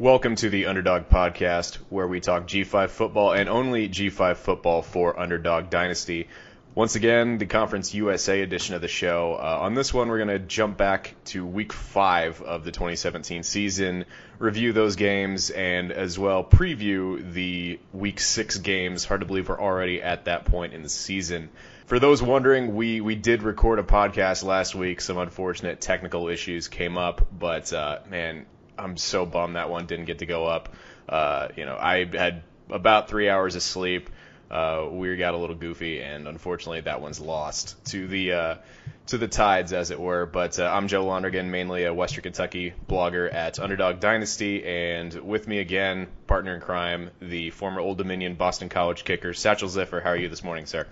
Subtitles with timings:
[0.00, 5.20] Welcome to the Underdog Podcast, where we talk G5 football and only G5 football for
[5.20, 6.28] Underdog Dynasty.
[6.72, 9.34] Once again, the Conference USA edition of the show.
[9.34, 13.42] Uh, on this one, we're going to jump back to week five of the 2017
[13.42, 14.04] season,
[14.38, 19.04] review those games, and as well preview the week six games.
[19.04, 21.48] Hard to believe we're already at that point in the season.
[21.86, 25.00] For those wondering, we, we did record a podcast last week.
[25.00, 28.46] Some unfortunate technical issues came up, but uh, man,
[28.78, 30.68] I'm so bummed that one didn't get to go up.
[31.08, 34.08] Uh, you know, I had about three hours of sleep.
[34.50, 38.54] Uh, we got a little goofy, and unfortunately, that one's lost to the uh,
[39.06, 40.26] to the tides, as it were.
[40.26, 45.46] But uh, I'm Joe Lonergan, mainly a Western Kentucky blogger at Underdog Dynasty, and with
[45.46, 50.02] me again, partner in crime, the former Old Dominion Boston College kicker, Satchel Ziffer.
[50.02, 50.86] How are you this morning, sir?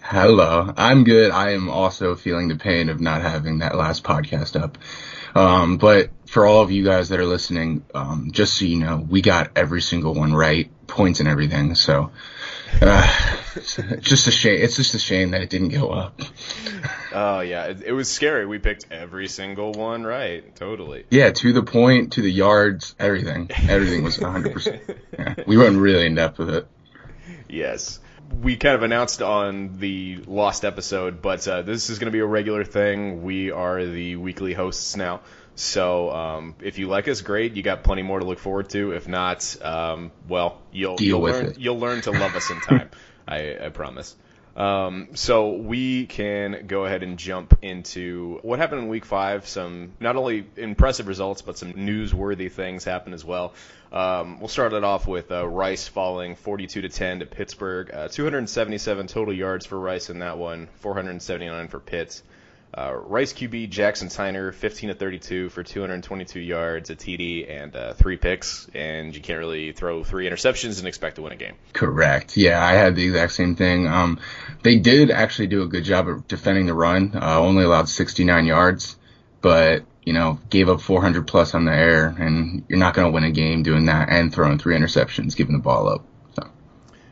[0.00, 1.30] Hello, I'm good.
[1.30, 4.78] I am also feeling the pain of not having that last podcast up.
[5.34, 8.96] Um, but for all of you guys that are listening, um, just so you know,
[8.96, 11.74] we got every single one right, points and everything.
[11.74, 12.10] So,
[12.80, 14.62] uh, it's just a shame.
[14.62, 16.20] It's just a shame that it didn't go up.
[17.14, 18.46] Oh yeah, it, it was scary.
[18.46, 21.04] We picked every single one right, totally.
[21.10, 23.50] Yeah, to the point, to the yards, everything.
[23.68, 24.98] Everything was 100%.
[25.18, 26.66] Yeah, we went really in depth with it.
[27.48, 28.00] Yes.
[28.40, 32.20] We kind of announced on the lost episode, but uh, this is going to be
[32.20, 33.22] a regular thing.
[33.22, 35.20] We are the weekly hosts now.
[35.54, 37.54] So um, if you like us, great.
[37.54, 38.92] You got plenty more to look forward to.
[38.92, 41.58] If not, um, well, you'll Deal you'll with learn it.
[41.58, 42.90] you'll learn to love us in time.
[43.28, 44.16] I, I promise.
[44.54, 49.46] Um, so we can go ahead and jump into what happened in week five.
[49.46, 53.54] Some not only impressive results, but some newsworthy things happened as well.
[53.92, 57.90] Um, we'll start it off with uh, Rice falling 42 to 10 to Pittsburgh.
[57.92, 62.22] Uh, 277 total yards for Rice in that one, 479 for Pitts.
[62.74, 67.92] Uh, Rice QB Jackson Tyner, 15 to 32 for 222 yards, a TD, and uh,
[67.92, 68.66] three picks.
[68.74, 71.54] And you can't really throw three interceptions and expect to win a game.
[71.74, 72.36] Correct.
[72.38, 73.86] Yeah, I had the exact same thing.
[73.86, 74.20] Um,
[74.62, 77.12] they did actually do a good job of defending the run.
[77.14, 78.96] Uh, only allowed 69 yards,
[79.42, 83.12] but you know gave up 400 plus on the air, and you're not going to
[83.12, 86.06] win a game doing that and throwing three interceptions, giving the ball up.
[86.36, 86.48] So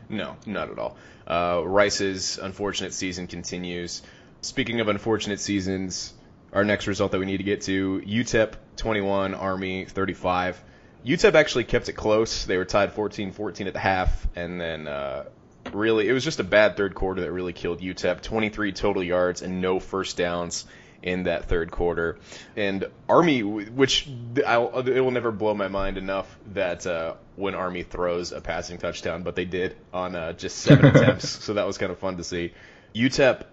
[0.09, 0.97] No, not at all.
[1.27, 4.01] Uh, Rice's unfortunate season continues.
[4.41, 6.13] Speaking of unfortunate seasons,
[6.51, 10.61] our next result that we need to get to UTEP 21, Army 35.
[11.05, 12.45] UTEP actually kept it close.
[12.45, 15.25] They were tied 14-14 at the half, and then uh,
[15.73, 18.21] really it was just a bad third quarter that really killed UTEP.
[18.21, 20.65] 23 total yards and no first downs
[21.03, 22.17] in that third quarter.
[22.55, 24.09] And Army, which
[24.45, 28.79] I'll, it will never blow my mind enough that uh, when Army throws a passing
[28.79, 32.17] touchdown, but they did on uh, just seven attempts, so that was kind of fun
[32.17, 32.53] to see.
[32.95, 33.43] UTEP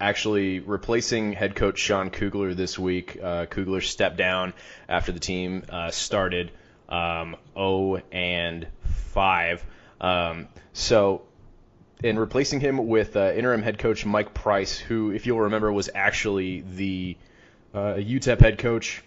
[0.00, 3.18] actually replacing head coach Sean Kugler this week.
[3.22, 4.54] Uh, Kugler stepped down
[4.88, 6.50] after the team uh, started
[6.88, 8.66] um, 0 and
[9.12, 9.64] 5.
[10.00, 11.22] Um, so,
[12.02, 15.88] in replacing him with uh, interim head coach Mike Price, who, if you'll remember, was
[15.94, 17.16] actually the
[17.74, 19.02] uh, UTEP head coach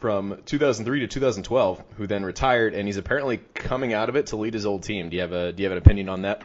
[0.00, 4.36] from 2003 to 2012, who then retired, and he's apparently coming out of it to
[4.36, 5.08] lead his old team.
[5.10, 6.42] Do you have a Do you have an opinion on that?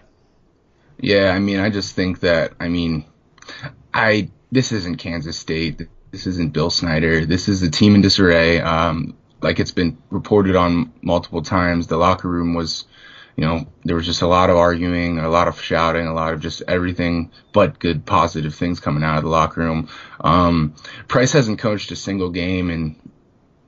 [1.00, 3.06] yeah, I mean, I just think that I mean,
[3.94, 5.82] I this isn't Kansas State.
[6.12, 7.26] This isn't Bill Snyder.
[7.26, 8.62] This is a team in disarray.
[8.62, 12.86] Um, like it's been reported on multiple times, the locker room was,
[13.36, 16.34] you know, there was just a lot of arguing, a lot of shouting, a lot
[16.34, 19.90] of just everything but good positive things coming out of the locker room.
[20.22, 20.76] Um,
[21.08, 22.96] Price hasn't coached a single game in,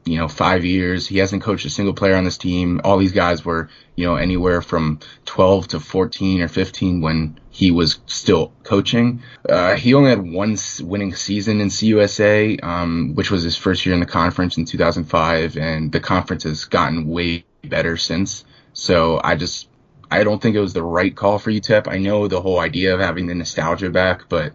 [0.06, 1.08] you know, five years.
[1.08, 2.82] He hasn't coached a single player on this team.
[2.84, 7.72] All these guys were, you know, anywhere from 12 to 14 or 15 when he
[7.72, 9.22] was still coaching.
[9.48, 13.94] Uh, he only had one winning season in CUSA, um, which was his first year
[13.94, 18.46] in the conference in 2005, and the conference has gotten way better since.
[18.74, 19.68] So I just,
[20.10, 21.88] I don't think it was the right call for UTEP.
[21.88, 24.54] I know the whole idea of having the nostalgia back, but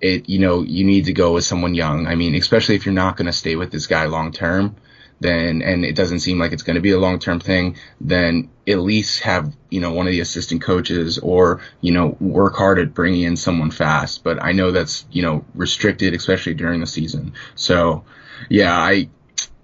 [0.00, 2.06] it, you know, you need to go with someone young.
[2.06, 4.76] I mean, especially if you're not going to stay with this guy long term,
[5.20, 8.48] then and it doesn't seem like it's going to be a long term thing, then
[8.66, 12.78] at least have you know one of the assistant coaches or you know work hard
[12.78, 14.24] at bringing in someone fast.
[14.24, 17.34] But I know that's you know restricted, especially during the season.
[17.54, 18.04] So
[18.48, 19.10] yeah, I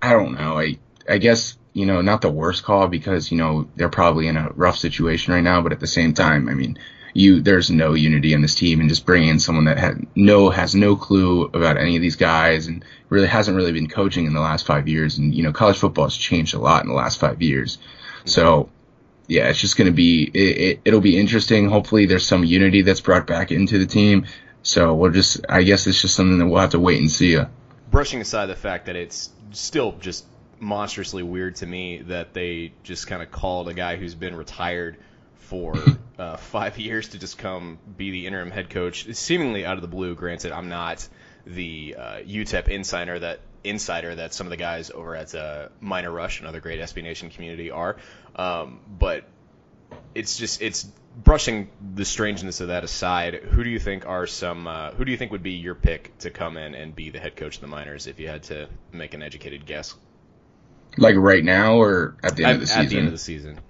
[0.02, 0.58] I don't know.
[0.58, 0.78] I
[1.08, 4.50] I guess you know not the worst call because you know they're probably in a
[4.54, 6.78] rough situation right now, but at the same time, I mean
[7.16, 10.50] you there's no unity in this team and just bringing in someone that had no
[10.50, 14.34] has no clue about any of these guys and really hasn't really been coaching in
[14.34, 15.18] the last five years.
[15.18, 17.78] And you know college football has changed a lot in the last five years.
[18.24, 18.68] So
[19.28, 21.68] yeah it's just going to be it, it, will be interesting.
[21.68, 24.26] Hopefully there's some unity that's brought back into the team.
[24.62, 27.36] So we'll just i guess it's just something that we'll have to wait and see
[27.36, 27.46] uh.
[27.90, 30.26] brushing aside the fact that it's still just
[30.58, 34.96] monstrously weird to me that they just kind of called a guy who's been retired
[35.46, 35.74] for
[36.18, 39.88] uh, five years to just come be the interim head coach, seemingly out of the
[39.88, 40.14] blue.
[40.14, 41.06] Granted, I'm not
[41.46, 46.10] the uh, UTEP insider that insider that some of the guys over at uh, Miner
[46.10, 47.96] Rush and other great SB Nation community are,
[48.36, 49.24] um, but
[50.14, 53.34] it's just it's brushing the strangeness of that aside.
[53.34, 54.66] Who do you think are some?
[54.66, 57.18] Uh, who do you think would be your pick to come in and be the
[57.18, 59.94] head coach of the Miners if you had to make an educated guess?
[60.98, 62.84] Like right now, or at the end of the season?
[62.84, 63.60] At the end of the season.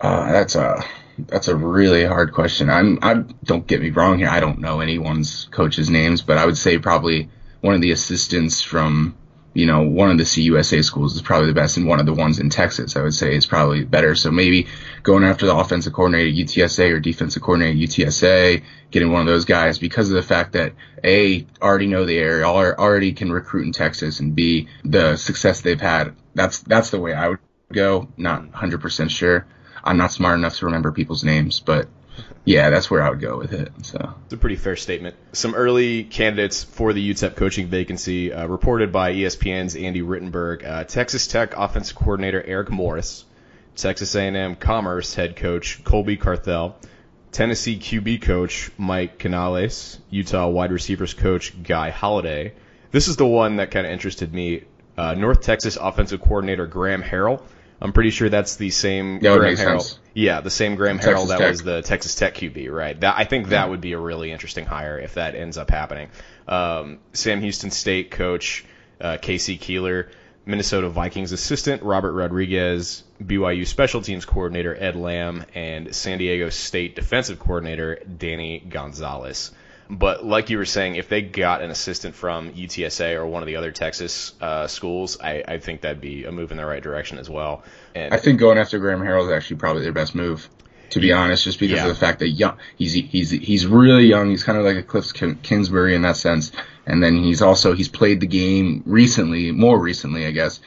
[0.00, 0.84] Uh, that's a
[1.18, 2.70] that's a really hard question.
[2.70, 3.14] I'm I
[3.44, 4.28] don't get me wrong here.
[4.28, 7.28] I don't know anyone's coaches' names, but I would say probably
[7.60, 9.16] one of the assistants from
[9.54, 12.14] you know one of the CUSA schools is probably the best, and one of the
[12.14, 14.14] ones in Texas I would say is probably better.
[14.14, 14.68] So maybe
[15.02, 19.78] going after the offensive coordinator UTSA or defensive coordinator UTSA, getting one of those guys
[19.78, 24.20] because of the fact that a already know the area, already can recruit in Texas,
[24.20, 26.14] and b the success they've had.
[26.34, 27.38] That's that's the way I would
[27.72, 28.08] go.
[28.16, 29.46] Not 100% sure.
[29.84, 31.88] I'm not smart enough to remember people's names, but
[32.44, 33.72] yeah, that's where I would go with it.
[33.82, 35.16] So it's a pretty fair statement.
[35.32, 40.66] Some early candidates for the UTEP coaching vacancy uh, reported by ESPN's Andy Rittenberg.
[40.66, 43.24] Uh, Texas Tech offensive coordinator Eric Morris,
[43.76, 46.76] Texas A&M Commerce head coach Colby Carthel,
[47.30, 52.54] Tennessee QB coach Mike Canales, Utah wide receivers coach Guy Holliday.
[52.90, 54.64] This is the one that kind of interested me.
[54.96, 57.40] Uh, North Texas offensive coordinator Graham Harrell
[57.80, 59.98] I'm pretty sure that's the same that Graham Harrell.
[60.14, 61.50] Yeah, the same Graham Texas Harrell that Tech.
[61.50, 62.98] was the Texas Tech QB, right?
[62.98, 66.08] That I think that would be a really interesting hire if that ends up happening.
[66.48, 68.64] Um, Sam Houston State coach
[69.00, 69.58] uh, K.C.
[69.58, 70.10] Keeler,
[70.44, 76.96] Minnesota Vikings assistant Robert Rodriguez, BYU special teams coordinator Ed Lamb, and San Diego State
[76.96, 79.52] defensive coordinator Danny Gonzales.
[79.90, 83.46] But like you were saying, if they got an assistant from UTSA or one of
[83.46, 86.82] the other Texas uh, schools, I, I, think that'd be a move in the right
[86.82, 87.62] direction as well.
[87.94, 90.48] And I think going after Graham Harrell is actually probably their best move.
[90.90, 91.82] To be honest, just because yeah.
[91.82, 94.30] of the fact that young, he's he's he's really young.
[94.30, 95.12] He's kind of like a Cliff
[95.42, 96.50] Kingsbury in that sense,
[96.86, 100.60] and then he's also he's played the game recently, more recently, I guess.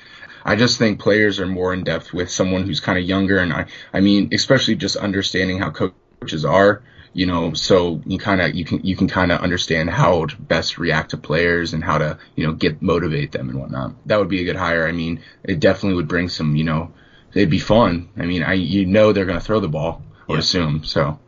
[0.45, 3.51] I just think players are more in depth with someone who's kind of younger, and
[3.51, 6.83] I I mean, especially just understanding how coaches are
[7.13, 10.36] you know, so you kind of you can you can kind of understand how to
[10.38, 13.94] best react to players and how to you know get motivate them and whatnot.
[14.06, 14.88] That would be a good hire.
[14.88, 16.92] I mean, it definitely would bring some you know,
[17.34, 18.10] it'd be fun.
[18.18, 20.02] I mean, I you know they're gonna throw the ball.
[20.28, 20.40] or yeah.
[20.40, 21.19] assume so.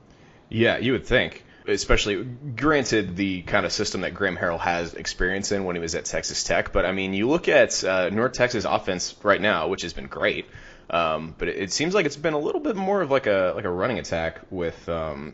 [0.49, 1.43] Yeah, you would think.
[1.65, 5.95] Especially, granted, the kind of system that Graham Harrell has experience in when he was
[5.95, 6.73] at Texas Tech.
[6.73, 10.07] But I mean, you look at uh, North Texas offense right now, which has been
[10.07, 10.45] great.
[10.89, 13.53] Um, but it, it, seems like it's been a little bit more of like a
[13.55, 15.33] like a running attack with um,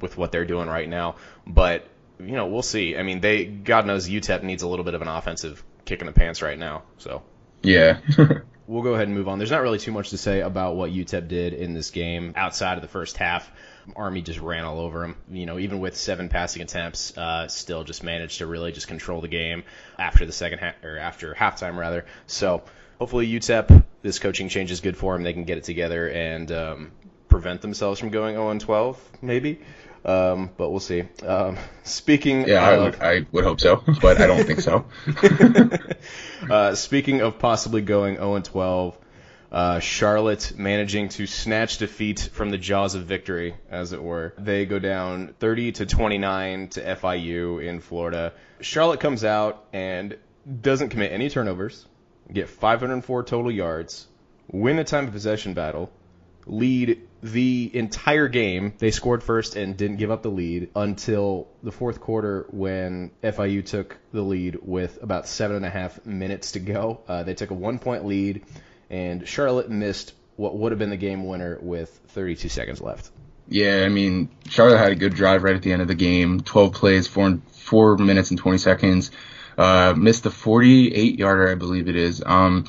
[0.00, 1.16] with what they're doing right now.
[1.46, 1.86] But
[2.18, 2.96] you know, we'll see.
[2.96, 6.06] I mean, they God knows UTEP needs a little bit of an offensive kick in
[6.06, 6.82] the pants right now.
[6.98, 7.22] So
[7.62, 8.00] yeah.
[8.70, 9.38] we'll go ahead and move on.
[9.38, 12.78] There's not really too much to say about what UTEP did in this game outside
[12.78, 13.50] of the first half.
[13.96, 15.16] Army just ran all over them.
[15.28, 19.20] You know, even with seven passing attempts, uh, still just managed to really just control
[19.20, 19.64] the game
[19.98, 22.06] after the second half or after halftime rather.
[22.28, 22.62] So
[23.00, 25.24] hopefully UTEP, this coaching change is good for them.
[25.24, 26.92] They can get it together and um,
[27.30, 29.60] prevent themselves from going 0 and 12, maybe.
[30.04, 31.04] Um, but we'll see.
[31.26, 34.84] Um, speaking, yeah, of, I, would, I would hope so, but I don't think so.
[36.50, 38.98] uh, speaking of possibly going 0 and 12,
[39.52, 44.32] uh, Charlotte managing to snatch defeat from the jaws of victory, as it were.
[44.38, 48.32] They go down 30 to 29 to FIU in Florida.
[48.60, 50.16] Charlotte comes out and
[50.60, 51.86] doesn't commit any turnovers,
[52.32, 54.06] get 504 total yards,
[54.48, 55.90] win a time of possession battle,
[56.50, 58.74] lead the entire game.
[58.78, 63.64] They scored first and didn't give up the lead until the fourth quarter when FIU
[63.64, 67.00] took the lead with about seven and a half minutes to go.
[67.06, 68.44] Uh, they took a one point lead,
[68.90, 73.10] and Charlotte missed what would have been the game winner with 32 seconds left.
[73.48, 76.40] Yeah, I mean, Charlotte had a good drive right at the end of the game.
[76.40, 79.10] 12 plays, four, four minutes and 20 seconds.
[79.58, 82.22] Uh, missed the 48 yarder, I believe it is.
[82.24, 82.66] Um,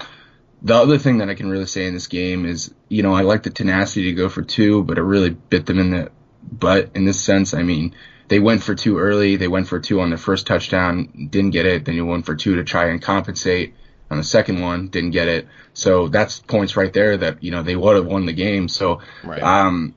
[0.62, 3.22] the other thing that I can really say in this game is, you know, I
[3.22, 6.12] like the tenacity to go for two, but it really bit them in the
[6.44, 7.54] butt in this sense.
[7.54, 7.96] I mean,
[8.28, 9.38] they went for two early.
[9.38, 11.86] They went for two on their first touchdown, didn't get it.
[11.86, 13.74] Then you went for two to try and compensate
[14.12, 15.48] on the second one, didn't get it.
[15.74, 18.68] So that's points right there that, you know, they would have won the game.
[18.68, 19.42] So, right.
[19.42, 19.96] um,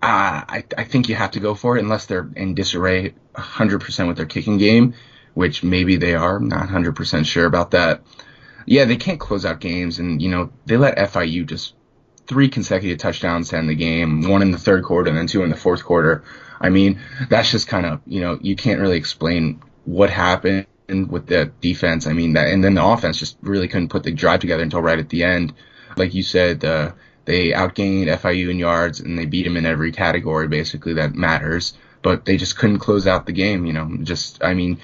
[0.00, 4.08] uh, I, I think you have to go for it unless they're in disarray 100%
[4.08, 4.94] with their kicking game,
[5.34, 6.36] which maybe they are.
[6.36, 8.02] I'm not 100% sure about that
[8.68, 11.74] yeah, they can't close out games, and you know they let FIU just
[12.26, 15.42] three consecutive touchdowns to end the game, one in the third quarter and then two
[15.42, 16.22] in the fourth quarter.
[16.60, 21.26] I mean, that's just kind of you know you can't really explain what happened with
[21.26, 22.06] the defense.
[22.06, 24.82] I mean that, and then the offense just really couldn't put the drive together until
[24.82, 25.54] right at the end.
[25.96, 26.92] Like you said, uh,
[27.24, 31.72] they outgained FIU in yards and they beat them in every category basically that matters.
[32.02, 33.66] But they just couldn't close out the game.
[33.66, 34.78] You know, just I mean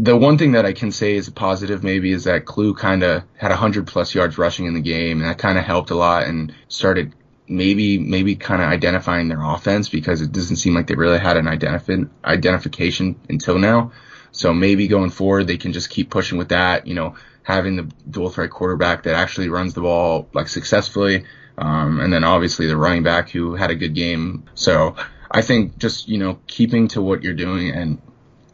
[0.00, 3.02] the one thing that I can say is a positive maybe is that Klugh kind
[3.02, 5.96] of had 100 plus yards rushing in the game, and that kind of helped a
[5.96, 7.14] lot and started
[7.48, 11.36] maybe maybe kind of identifying their offense because it doesn't seem like they really had
[11.36, 13.90] an identif- identification until now.
[14.30, 16.86] So maybe going forward they can just keep pushing with that.
[16.86, 21.24] You know, having the dual threat quarterback that actually runs the ball like successfully,
[21.56, 24.44] um, and then obviously the running back who had a good game.
[24.54, 24.94] So
[25.28, 28.00] I think just you know keeping to what you're doing and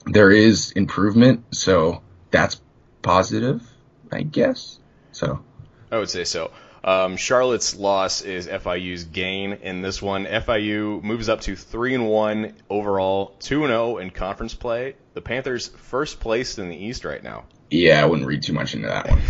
[0.07, 2.61] there is improvement, so that's
[3.03, 3.63] positive,
[4.13, 4.79] I guess.
[5.13, 5.43] So
[5.91, 6.51] I would say so.
[6.85, 10.27] Um, Charlotte's loss is FIU's gain in this one.
[10.27, 14.97] FIU moves up to three and one overall, two and zero oh in conference play.
[15.15, 17.45] The Panthers first placed in the East right now.
[17.71, 19.23] Yeah, I wouldn't read too much into that one.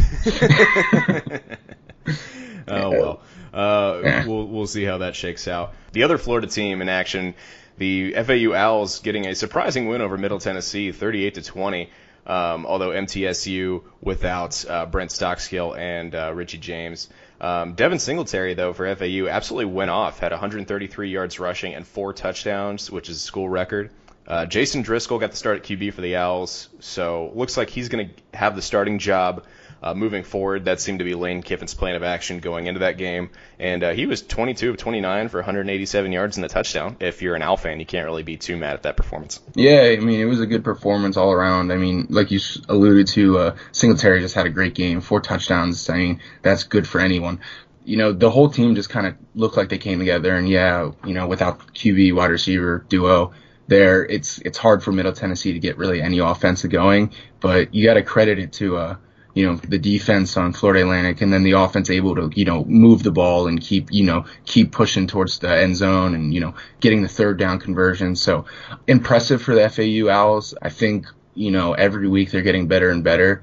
[2.68, 4.26] oh well, uh, yeah.
[4.26, 5.74] we'll we'll see how that shakes out.
[5.92, 7.36] The other Florida team in action
[7.76, 11.90] the FAU Owls getting a surprising win over Middle Tennessee, 38 to 20.
[12.26, 17.10] Um, although MTSU without uh, Brent Stockstill and uh, Richie James.
[17.38, 22.14] Um, Devin Singletary, though, for FAU, absolutely went off, had 133 yards rushing and four
[22.14, 23.90] touchdowns, which is a school record.
[24.26, 27.90] Uh, Jason Driscoll got the start at QB for the Owls, so looks like he's
[27.90, 29.44] going to have the starting job
[29.84, 32.96] uh, moving forward, that seemed to be Lane Kiffin's plan of action going into that
[32.96, 33.28] game.
[33.58, 36.96] And uh, he was 22 of 29 for 187 yards and a touchdown.
[37.00, 39.40] If you're an Al fan, you can't really be too mad at that performance.
[39.54, 41.70] Yeah, I mean, it was a good performance all around.
[41.70, 45.90] I mean, like you alluded to, uh, Singletary just had a great game, four touchdowns.
[45.90, 47.40] I mean, that's good for anyone
[47.84, 50.34] you know, the whole team just kind of looked like they came together.
[50.34, 53.32] And yeah, you know, without QB wide receiver duo
[53.68, 57.12] there, it's it's hard for Middle Tennessee to get really any offense going.
[57.40, 58.96] But you got to credit it to uh,
[59.34, 62.64] you know, the defense on Florida Atlantic and then the offense able to, you know,
[62.64, 66.40] move the ball and keep, you know, keep pushing towards the end zone and, you
[66.40, 68.14] know, getting the third down conversion.
[68.14, 68.44] So
[68.86, 70.54] impressive for the FAU Owls.
[70.62, 73.42] I think, you know, every week they're getting better and better.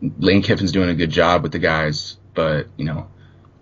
[0.00, 3.08] Lane Kiffin's doing a good job with the guys, but, you know,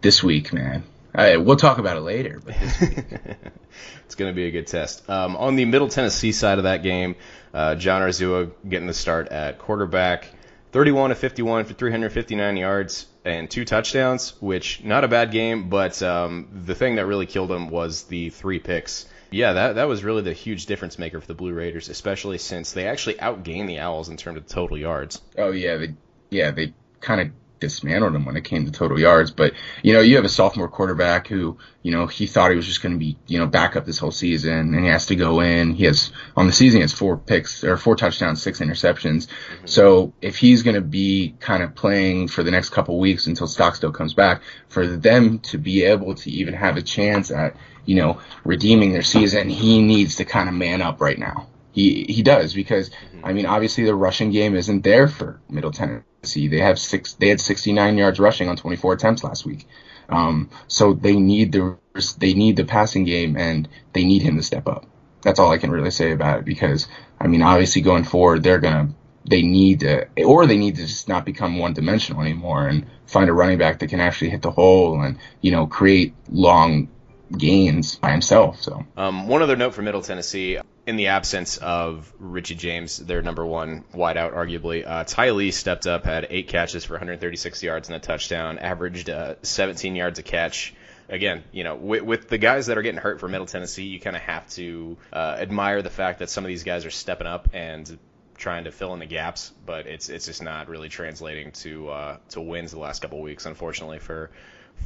[0.00, 0.82] this week, man,
[1.14, 2.40] I, we'll talk about it later.
[2.42, 2.56] But
[4.04, 5.08] it's going to be a good test.
[5.10, 7.16] Um, on the Middle Tennessee side of that game,
[7.52, 10.30] uh, John Urzua getting the start at quarterback.
[10.76, 16.02] 31 to 51 for 359 yards and two touchdowns, which not a bad game, but
[16.02, 19.06] um, the thing that really killed him was the three picks.
[19.30, 22.72] Yeah, that that was really the huge difference maker for the Blue Raiders, especially since
[22.72, 25.22] they actually outgained the Owls in terms of total yards.
[25.38, 25.94] Oh yeah, they
[26.28, 29.30] yeah they kind of dismantled him when it came to total yards.
[29.30, 32.66] But you know, you have a sophomore quarterback who, you know, he thought he was
[32.66, 35.16] just going to be, you know, back up this whole season, and he has to
[35.16, 35.72] go in.
[35.72, 39.26] He has on the season he has four picks or four touchdowns, six interceptions.
[39.26, 39.66] Mm-hmm.
[39.66, 43.46] So if he's going to be kind of playing for the next couple weeks until
[43.46, 47.96] Stockstill comes back, for them to be able to even have a chance at, you
[47.96, 51.48] know, redeeming their season, he needs to kind of man up right now.
[51.72, 53.24] He he does because mm-hmm.
[53.24, 56.04] I mean obviously the rushing game isn't there for Middle Tennessee.
[56.34, 59.66] They have six they had 69 yards rushing on 24 attempts last week.
[60.08, 61.78] Um, so they need the
[62.18, 64.86] they need the passing game and they need him to step up.
[65.22, 66.86] That's all I can really say about it because
[67.20, 68.90] I mean obviously going forward they're gonna
[69.28, 73.28] they need to or they need to just not become one dimensional anymore and find
[73.28, 76.88] a running back that can actually hit the hole and you know create long
[77.36, 78.62] gains by himself.
[78.62, 83.20] So um, one other note for Middle Tennessee in the absence of Richie James, their
[83.20, 87.88] number one wideout, arguably, uh, Ty Lee stepped up, had eight catches for 136 yards
[87.88, 90.74] and a touchdown, averaged uh, 17 yards a catch.
[91.08, 94.00] Again, you know, with, with, the guys that are getting hurt for Middle Tennessee, you
[94.00, 97.26] kind of have to uh, admire the fact that some of these guys are stepping
[97.26, 97.98] up and
[98.36, 102.16] trying to fill in the gaps, but it's it's just not really translating to uh,
[102.30, 104.30] to wins the last couple weeks, unfortunately for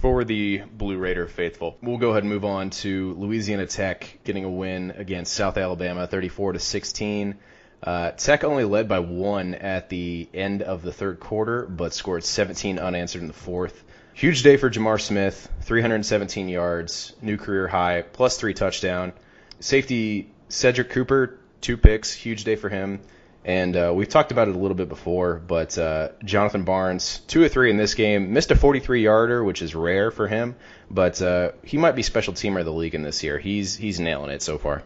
[0.01, 1.77] for the Blue Raider faithful.
[1.83, 6.07] We'll go ahead and move on to Louisiana Tech getting a win against South Alabama,
[6.07, 7.37] 34 to 16.
[7.83, 12.25] Uh, Tech only led by one at the end of the third quarter, but scored
[12.25, 13.85] 17 unanswered in the fourth.
[14.15, 19.13] Huge day for J'Mar Smith, 317 yards, new career high, plus three touchdown.
[19.61, 23.01] Safety Cedric Cooper, two picks, huge day for him.
[23.45, 27.43] And uh, we've talked about it a little bit before, but uh, Jonathan Barnes, two
[27.43, 30.57] or three in this game, missed a 43 yarder, which is rare for him,
[30.91, 33.39] but uh, he might be special teamer of the league in this year.
[33.39, 34.83] He's he's nailing it so far.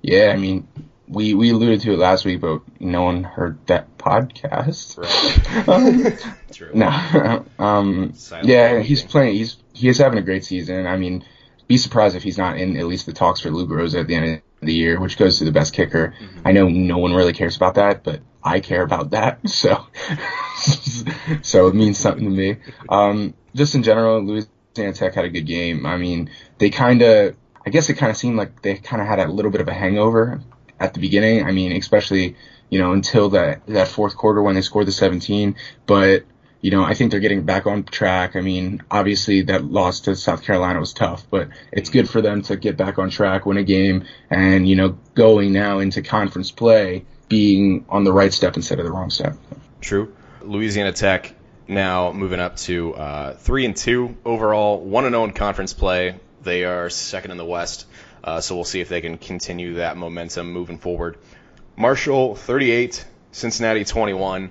[0.00, 0.68] Yeah, I mean,
[1.08, 4.96] we we alluded to it last week, but no one heard that podcast.
[4.96, 5.68] Right.
[5.68, 6.70] um, True.
[6.72, 8.14] no, um,
[8.44, 8.86] yeah, week.
[8.86, 9.34] he's playing.
[9.34, 10.86] He's he is having a great season.
[10.86, 11.24] I mean,
[11.66, 14.14] be surprised if he's not in at least the talks for Lou Groza at the
[14.14, 16.14] end of the year, which goes to the best kicker.
[16.44, 19.40] I know no one really cares about that, but I care about that.
[19.50, 19.86] So,
[21.42, 22.56] so it means something to me.
[22.88, 25.86] Um, just in general, Louisiana Tech had a good game.
[25.86, 29.08] I mean, they kind of, I guess it kind of seemed like they kind of
[29.08, 30.42] had a little bit of a hangover
[30.78, 31.44] at the beginning.
[31.44, 32.36] I mean, especially,
[32.68, 36.24] you know, until that, that fourth quarter when they scored the 17, but
[36.60, 38.36] you know, I think they're getting back on track.
[38.36, 42.42] I mean, obviously that loss to South Carolina was tough, but it's good for them
[42.42, 46.50] to get back on track, win a game, and, you know, going now into conference
[46.50, 49.36] play, being on the right step instead of the wrong step.
[49.80, 50.14] True.
[50.42, 51.34] Louisiana Tech
[51.66, 56.18] now moving up to uh, three and two overall, one and zero in conference play.
[56.42, 57.86] They are second in the West,
[58.24, 61.16] uh, so we'll see if they can continue that momentum moving forward.
[61.76, 64.50] Marshall 38, Cincinnati 21.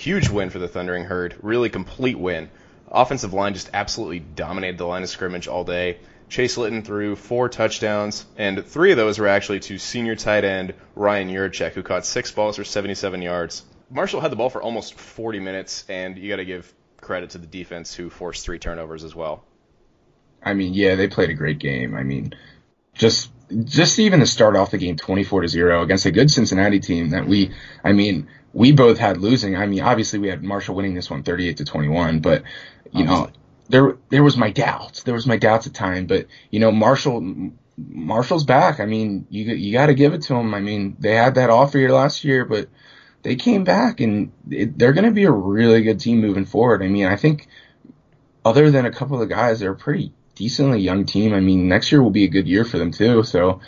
[0.00, 1.36] Huge win for the Thundering Herd.
[1.42, 2.48] Really complete win.
[2.88, 5.98] Offensive line just absolutely dominated the line of scrimmage all day.
[6.30, 10.72] Chase Litton threw four touchdowns, and three of those were actually to senior tight end
[10.94, 13.62] Ryan Yurachek, who caught six balls for 77 yards.
[13.90, 17.38] Marshall had the ball for almost 40 minutes, and you got to give credit to
[17.38, 19.44] the defense who forced three turnovers as well.
[20.42, 21.94] I mean, yeah, they played a great game.
[21.94, 22.32] I mean,
[22.94, 23.30] just
[23.64, 27.10] just even to start off the game 24 to 0 against a good Cincinnati team
[27.10, 27.52] that we
[27.84, 29.56] I mean, we both had losing.
[29.56, 32.42] I mean, obviously we had Marshall winning this one 38 to 21, but
[32.92, 33.30] you know,
[33.68, 35.04] there there was my doubts.
[35.04, 38.80] There was my doubts at time, but you know, Marshall Marshall's back.
[38.80, 40.54] I mean, you you got to give it to them.
[40.54, 42.68] I mean, they had that off year last year, but
[43.22, 46.82] they came back and it, they're going to be a really good team moving forward.
[46.82, 47.48] I mean, I think
[48.44, 51.34] other than a couple of guys, they're a pretty decently young team.
[51.34, 53.22] I mean, next year will be a good year for them too.
[53.22, 53.60] So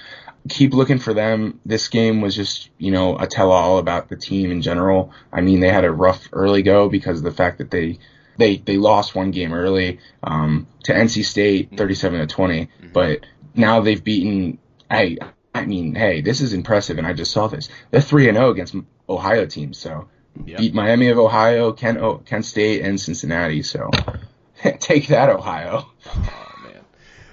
[0.48, 1.60] keep looking for them.
[1.64, 5.12] This game was just, you know, a tell all about the team in general.
[5.32, 7.98] I mean, they had a rough early go because of the fact that they,
[8.38, 13.20] they, they lost one game early, um, to NC State 37 to 20, but
[13.54, 14.58] now they've beaten,
[14.90, 15.18] I,
[15.54, 16.98] I mean, hey, this is impressive.
[16.98, 17.68] And I just saw this.
[17.90, 18.74] They're 3 and 0 against
[19.08, 19.78] Ohio teams.
[19.78, 20.08] So
[20.46, 20.58] Yep.
[20.58, 23.62] beat Miami of Ohio, Kent, o- Kent State and Cincinnati.
[23.62, 23.90] So
[24.80, 25.86] take that, Ohio.
[26.06, 26.84] Oh man.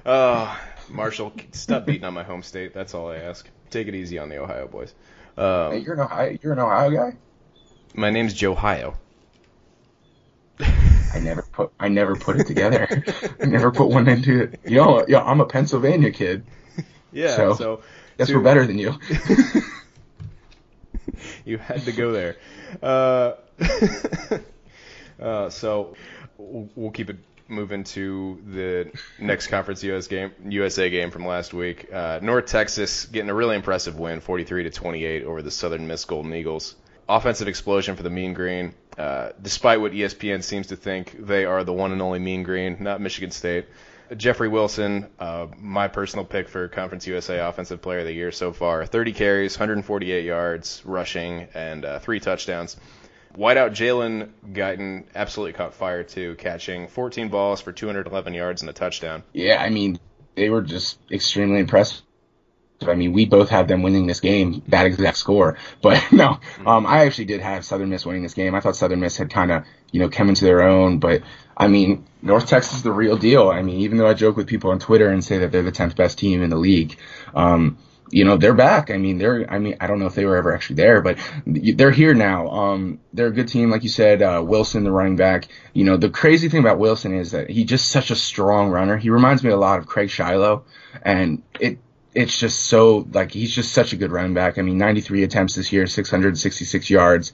[0.05, 0.57] Uh,
[0.89, 2.73] Marshall, stop beating on my home state.
[2.73, 3.47] That's all I ask.
[3.69, 4.93] Take it easy on the Ohio boys.
[5.35, 7.17] Hey, Um, you're an Ohio, you're an Ohio guy.
[7.93, 8.97] my name's Joe Ohio.
[10.59, 13.03] I never put I never put it together.
[13.41, 14.59] I never put one into it.
[14.65, 16.43] You know, yeah, I'm a Pennsylvania kid.
[17.11, 17.35] Yeah.
[17.35, 17.81] So, so
[18.17, 18.93] Guess to- we're better than you.
[21.45, 22.37] you had to go there.
[22.83, 23.33] Uh,
[25.21, 25.95] uh, so
[26.37, 27.17] we'll keep it
[27.49, 31.91] moving to the next conference US game, USA game from last week.
[31.91, 36.05] Uh, North Texas getting a really impressive win, 43 to 28 over the Southern Miss
[36.05, 36.75] Golden Eagles.
[37.07, 38.73] Offensive explosion for the Mean Green.
[38.97, 42.77] Uh, despite what ESPN seems to think, they are the one and only Mean Green,
[42.79, 43.65] not Michigan State.
[44.15, 48.51] Jeffrey Wilson, uh, my personal pick for Conference USA Offensive Player of the Year so
[48.51, 48.85] far.
[48.85, 52.75] 30 carries, 148 yards rushing, and uh, three touchdowns.
[53.35, 58.73] Whiteout Jalen Guyton absolutely caught fire too, catching 14 balls for 211 yards and a
[58.73, 59.23] touchdown.
[59.33, 59.99] yeah, I mean,
[60.35, 62.01] they were just extremely impressive.
[62.87, 65.57] I mean, we both had them winning this game, that exact score.
[65.81, 68.55] But no, um, I actually did have Southern Miss winning this game.
[68.55, 70.99] I thought Southern Miss had kind of, you know, come into their own.
[70.99, 71.23] But
[71.57, 73.49] I mean, North Texas is the real deal.
[73.49, 75.71] I mean, even though I joke with people on Twitter and say that they're the
[75.71, 76.97] 10th best team in the league,
[77.35, 77.77] um,
[78.11, 78.91] you know, they're back.
[78.91, 81.17] I mean, they're, I mean, I don't know if they were ever actually there, but
[81.45, 82.49] they're here now.
[82.49, 83.69] Um, they're a good team.
[83.69, 87.15] Like you said, uh, Wilson, the running back, you know, the crazy thing about Wilson
[87.15, 88.97] is that he's just such a strong runner.
[88.97, 90.63] He reminds me a lot of Craig Shiloh
[91.03, 91.79] and it,
[92.13, 94.57] it's just so like he's just such a good running back.
[94.57, 97.33] I mean, 93 attempts this year, 666 yards,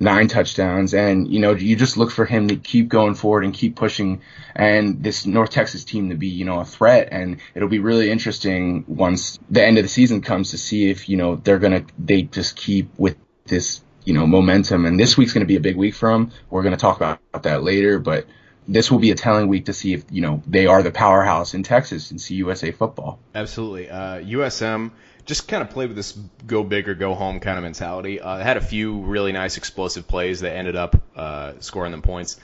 [0.00, 3.54] nine touchdowns, and you know you just look for him to keep going forward and
[3.54, 4.22] keep pushing,
[4.54, 7.08] and this North Texas team to be you know a threat.
[7.10, 11.08] And it'll be really interesting once the end of the season comes to see if
[11.08, 14.86] you know they're gonna they just keep with this you know momentum.
[14.86, 16.30] And this week's gonna be a big week for them.
[16.50, 18.26] We're gonna talk about that later, but.
[18.66, 21.52] This will be a telling week to see if you know they are the powerhouse
[21.52, 23.18] in Texas in CUSA football.
[23.34, 23.90] Absolutely.
[23.90, 24.90] Uh, USM
[25.24, 26.12] just kind of played with this
[26.46, 28.20] go big or go home kind of mentality.
[28.20, 32.38] Uh, had a few really nice explosive plays that ended up uh, scoring them points.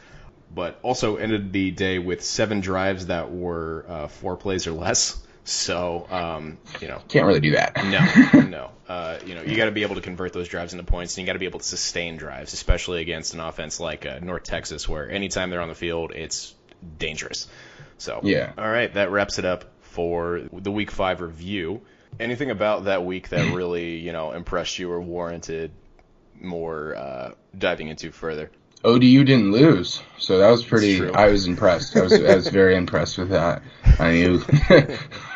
[0.54, 5.18] but also ended the day with seven drives that were uh, four plays or less.
[5.42, 7.74] So, um, you know, can't really do that.
[7.76, 8.70] no, no.
[8.86, 11.22] Uh, you know, you got to be able to convert those drives into points, and
[11.22, 14.44] you got to be able to sustain drives, especially against an offense like uh, North
[14.44, 16.54] Texas, where anytime they're on the field, it's
[16.98, 17.48] dangerous.
[17.98, 18.52] So, Yeah.
[18.58, 21.80] All right, that wraps it up for the Week Five review.
[22.18, 25.70] Anything about that week that really, you know, impressed you or warranted
[26.38, 28.50] more uh, diving into further?
[28.82, 31.06] ODU didn't lose, so that was pretty.
[31.10, 31.96] I was impressed.
[31.96, 33.62] I was I was very impressed with that.
[33.98, 34.42] I knew.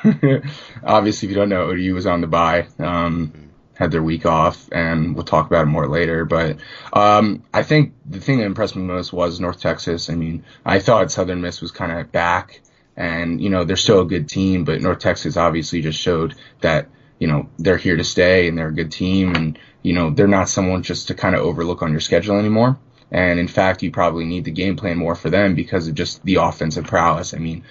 [0.83, 4.67] obviously, if you don't know, ODU was on the bye, um, had their week off,
[4.73, 6.25] and we'll talk about it more later.
[6.25, 6.57] But
[6.95, 10.09] um, I think the thing that impressed me most was North Texas.
[10.09, 12.63] I mean, I thought Southern Miss was kind of back,
[12.97, 16.89] and you know they're still a good team, but North Texas obviously just showed that
[17.19, 20.27] you know they're here to stay and they're a good team, and you know they're
[20.27, 22.79] not someone just to kind of overlook on your schedule anymore.
[23.11, 26.25] And in fact, you probably need the game plan more for them because of just
[26.25, 27.33] the offensive prowess.
[27.35, 27.63] I mean,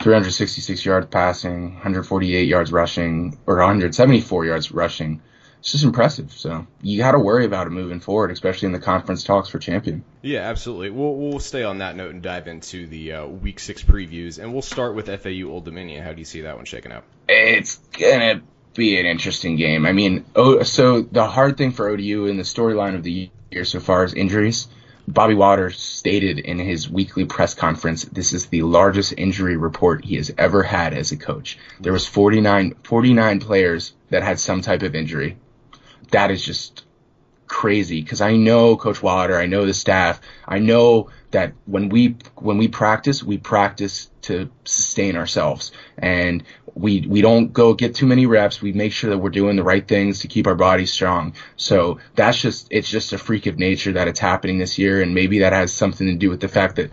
[0.00, 5.20] 366 yards passing, 148 yards rushing, or 174 yards rushing.
[5.60, 6.32] It's just impressive.
[6.32, 9.58] So you got to worry about it moving forward, especially in the conference talks for
[9.58, 10.04] champion.
[10.22, 10.90] Yeah, absolutely.
[10.90, 14.52] We'll we'll stay on that note and dive into the uh, Week Six previews, and
[14.52, 16.02] we'll start with FAU Old Dominion.
[16.02, 17.04] How do you see that one shaking out?
[17.28, 18.42] It's gonna
[18.74, 19.84] be an interesting game.
[19.84, 23.64] I mean, oh, so the hard thing for ODU in the storyline of the year
[23.64, 24.66] so far is injuries.
[25.06, 30.16] Bobby Waters stated in his weekly press conference, this is the largest injury report he
[30.16, 31.58] has ever had as a coach.
[31.80, 35.36] There was 49, 49 players that had some type of injury.
[36.10, 36.84] That is just
[37.46, 42.16] crazy because I know Coach Water, I know the staff, I know that when we
[42.36, 46.42] when we practice, we practice to sustain ourselves, and
[46.74, 48.62] we we don't go get too many reps.
[48.62, 51.34] We make sure that we're doing the right things to keep our bodies strong.
[51.56, 55.14] So that's just it's just a freak of nature that it's happening this year, and
[55.14, 56.90] maybe that has something to do with the fact that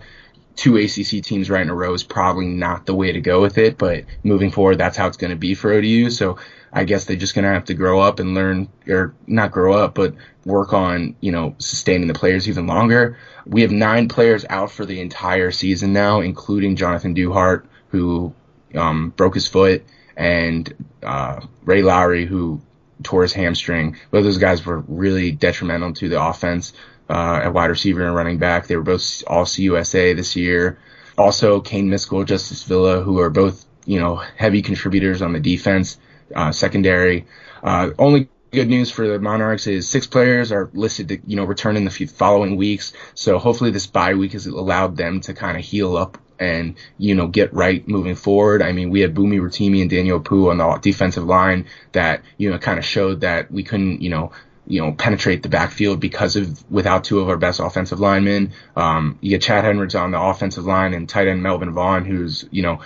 [0.56, 3.58] two ACC teams right in a row is probably not the way to go with
[3.58, 3.78] it.
[3.78, 6.10] But moving forward, that's how it's going to be for ODU.
[6.10, 6.38] So
[6.72, 9.94] I guess they're just to have to grow up and learn, or not grow up,
[9.94, 13.18] but work on, you know, sustaining the players even longer.
[13.46, 18.34] We have nine players out for the entire season now, including Jonathan Duhart, who
[18.74, 19.84] um, broke his foot,
[20.16, 22.60] and uh, Ray Lawry, who
[23.02, 23.96] tore his hamstring.
[24.10, 26.72] Both those guys were really detrimental to the offense
[27.08, 28.66] uh, at wide receiver and running back.
[28.66, 30.78] They were both all CUSA this year.
[31.16, 35.98] Also, Kane Miskell, Justice Villa, who are both you know heavy contributors on the defense,
[36.34, 37.26] uh, secondary.
[37.62, 41.44] Uh, only good news for the Monarchs is six players are listed to you know
[41.44, 42.92] return in the following weeks.
[43.14, 47.14] So hopefully this bye week has allowed them to kind of heal up and you
[47.14, 48.62] know get right moving forward.
[48.62, 52.50] I mean, we had Boomy Rotimi and Daniel Poo on the defensive line that you
[52.50, 54.32] know kind of showed that we couldn't you know
[54.66, 58.52] you know penetrate the backfield because of without two of our best offensive linemen.
[58.76, 62.46] Um, you get Chad Henricks on the offensive line and tight end Melvin Vaughn, who's
[62.50, 62.80] you know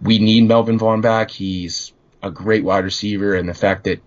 [0.00, 1.30] we need Melvin Vaughn back.
[1.30, 4.00] He's a great wide receiver, and the fact that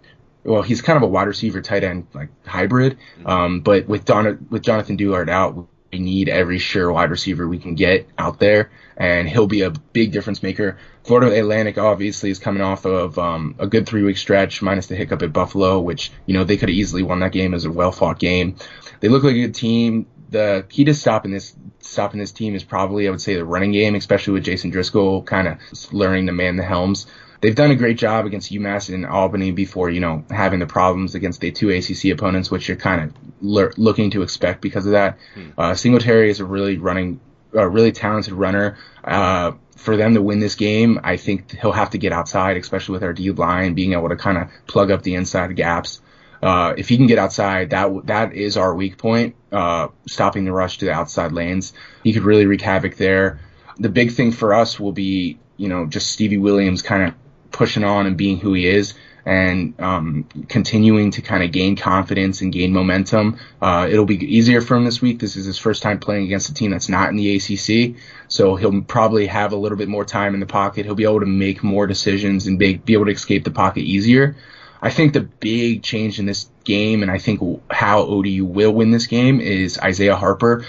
[0.44, 2.98] well, he's kind of a wide receiver tight end like hybrid.
[3.26, 7.60] Um, but with Don with Jonathan Duhart out, we need every sure wide receiver we
[7.60, 10.78] can get out there, and he'll be a big difference maker.
[11.04, 14.96] Florida Atlantic obviously is coming off of um, a good three week stretch, minus the
[14.96, 17.72] hiccup at Buffalo, which you know they could have easily won that game as a
[17.72, 18.56] well fought game.
[19.00, 20.08] They look like a good team.
[20.30, 23.74] The key to stopping this stopping this team is probably I would say the running
[23.74, 27.06] game, especially with Jason Driscoll kind of learning to man the helms
[27.42, 31.16] they've done a great job against UMass and Albany before, you know, having the problems
[31.16, 34.94] against the two ACC opponents, which you're kind of le- looking to expect because of
[34.94, 35.18] that.
[35.58, 37.20] Uh, Singletary is a really running,
[37.54, 38.78] a really talented runner.
[39.04, 42.94] Uh, for them to win this game, I think he'll have to get outside, especially
[42.94, 46.02] with our D line being able to kind of plug up the inside gaps.
[46.42, 49.36] Uh, if he can get outside, that that is our weak point.
[49.52, 51.74] Uh, stopping the rush to the outside lanes,
[52.04, 53.40] he could really wreak havoc there.
[53.78, 57.14] The big thing for us will be, you know, just Stevie Williams kind of
[57.52, 58.94] pushing on and being who he is
[59.26, 63.38] and um, continuing to kind of gain confidence and gain momentum.
[63.62, 65.20] Uh, it'll be easier for him this week.
[65.20, 68.56] This is his first time playing against a team that's not in the ACC, so
[68.56, 70.86] he'll probably have a little bit more time in the pocket.
[70.86, 73.82] He'll be able to make more decisions and be, be able to escape the pocket
[73.82, 74.36] easier.
[74.82, 78.90] I think the big change in this game, and I think how ODU will win
[78.90, 80.66] this game, is Isaiah Harper.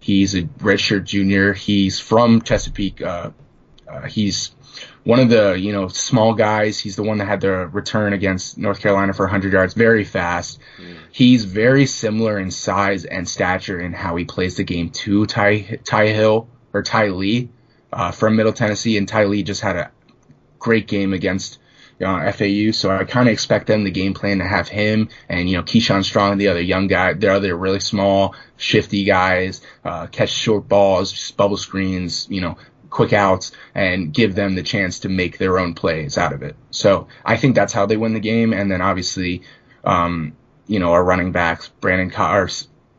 [0.00, 1.52] He's a redshirt junior.
[1.52, 3.00] He's from Chesapeake.
[3.00, 3.30] Uh,
[3.88, 4.50] uh, he's
[5.04, 6.78] one of the you know small guys.
[6.78, 10.58] He's the one that had the return against North Carolina for 100 yards, very fast.
[10.78, 10.96] Mm.
[11.12, 15.80] He's very similar in size and stature in how he plays the game to Ty
[15.84, 17.50] Ty Hill or Ty Lee
[17.92, 19.90] uh, from Middle Tennessee, and Ty Lee just had a
[20.58, 21.58] great game against
[22.02, 22.72] uh, FAU.
[22.72, 25.62] So I kind of expect them the game plan to have him and you know
[25.62, 30.30] Keyshawn Strong, and the other young guy, the other really small, shifty guys, uh, catch
[30.30, 32.56] short balls, bubble screens, you know,
[32.94, 36.54] quick outs, and give them the chance to make their own plays out of it.
[36.70, 38.52] So I think that's how they win the game.
[38.52, 39.42] And then obviously,
[39.84, 42.48] um, you know, our running backs, Brandon Car-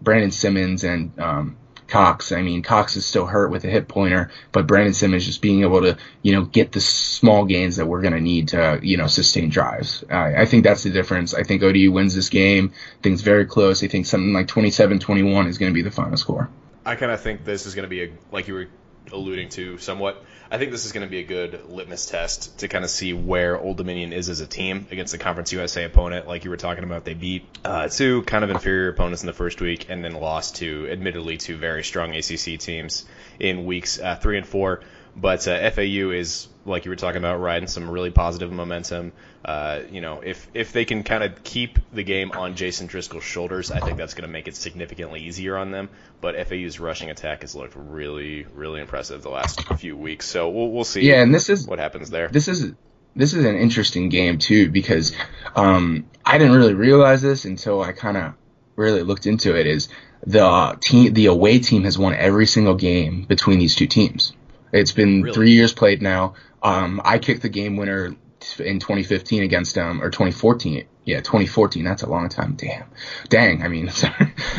[0.01, 2.34] Brandon Simmons and um, Cox.
[2.34, 5.62] I mean, Cox is still hurt with a hip pointer, but Brandon Simmons just being
[5.62, 8.97] able to, you know, get the small gains that we're going to need to, you
[8.97, 10.03] know, sustain drives.
[10.10, 11.34] I, think that's the difference.
[11.34, 12.73] I think ODU wins this game.
[13.01, 13.81] Things very close.
[13.81, 16.49] I think something like 27-21 is going to be the final score.
[16.86, 18.67] I kind of think this is going to be a, like you were
[19.12, 20.24] alluding to somewhat.
[20.50, 23.13] I think this is going to be a good litmus test to kind of see
[23.13, 26.28] where Old Dominion is as a team against the Conference USA opponent.
[26.28, 29.34] Like you were talking about, they beat uh, two kind of inferior opponents in the
[29.34, 33.06] first week and then lost to, admittedly, two very strong ACC teams
[33.39, 34.82] in weeks uh, three and four.
[35.15, 39.13] But uh, FAU is, like you were talking about, riding some really positive momentum.
[39.45, 43.23] Uh, you know, if if they can kind of keep the game on Jason Driscoll's
[43.23, 45.89] shoulders, I think that's going to make it significantly easier on them.
[46.19, 50.25] But FAU's rushing attack has looked really, really impressive the last few weeks.
[50.25, 51.01] So we'll we'll see.
[51.01, 52.27] Yeah, and this is what happens there.
[52.27, 52.73] This is
[53.15, 55.15] this is an interesting game too because
[55.55, 58.34] um, I didn't really realize this until I kind of
[58.75, 59.67] really looked into it.
[59.67, 59.89] Is
[60.25, 64.34] the team the away team has won every single game between these two teams.
[64.71, 65.36] It's been really?
[65.36, 66.34] three years played now.
[66.63, 68.15] Um, I kicked the game winner
[68.60, 70.86] in 2015 against them, or 2014.
[71.05, 71.84] Yeah, 2014.
[71.84, 72.55] That's a long time.
[72.55, 72.86] Damn.
[73.29, 73.63] Dang.
[73.63, 73.86] I mean,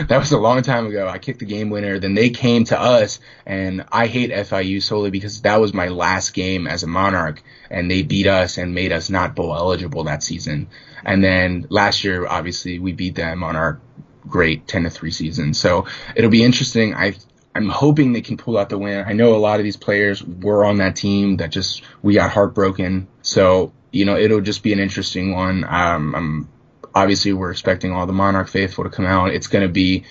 [0.09, 1.09] that was a long time ago.
[1.09, 1.99] I kicked the game winner.
[1.99, 6.35] Then they came to us, and I hate FIU solely because that was my last
[6.35, 10.23] game as a Monarch, and they beat us and made us not bowl eligible that
[10.23, 10.69] season.
[11.05, 13.81] And then last year, obviously, we beat them on our
[14.29, 15.55] great 10 to 3 season.
[15.55, 16.95] So it'll be interesting.
[16.95, 17.15] I
[17.57, 19.05] I'm hoping they can pull out the win.
[19.07, 22.31] I know a lot of these players were on that team that just we got
[22.31, 23.09] heartbroken.
[23.23, 25.65] So you know it'll just be an interesting one.
[25.65, 26.49] Um, I'm
[26.95, 29.31] obviously we're expecting all the Monarch faithful to come out.
[29.31, 30.05] It's going to be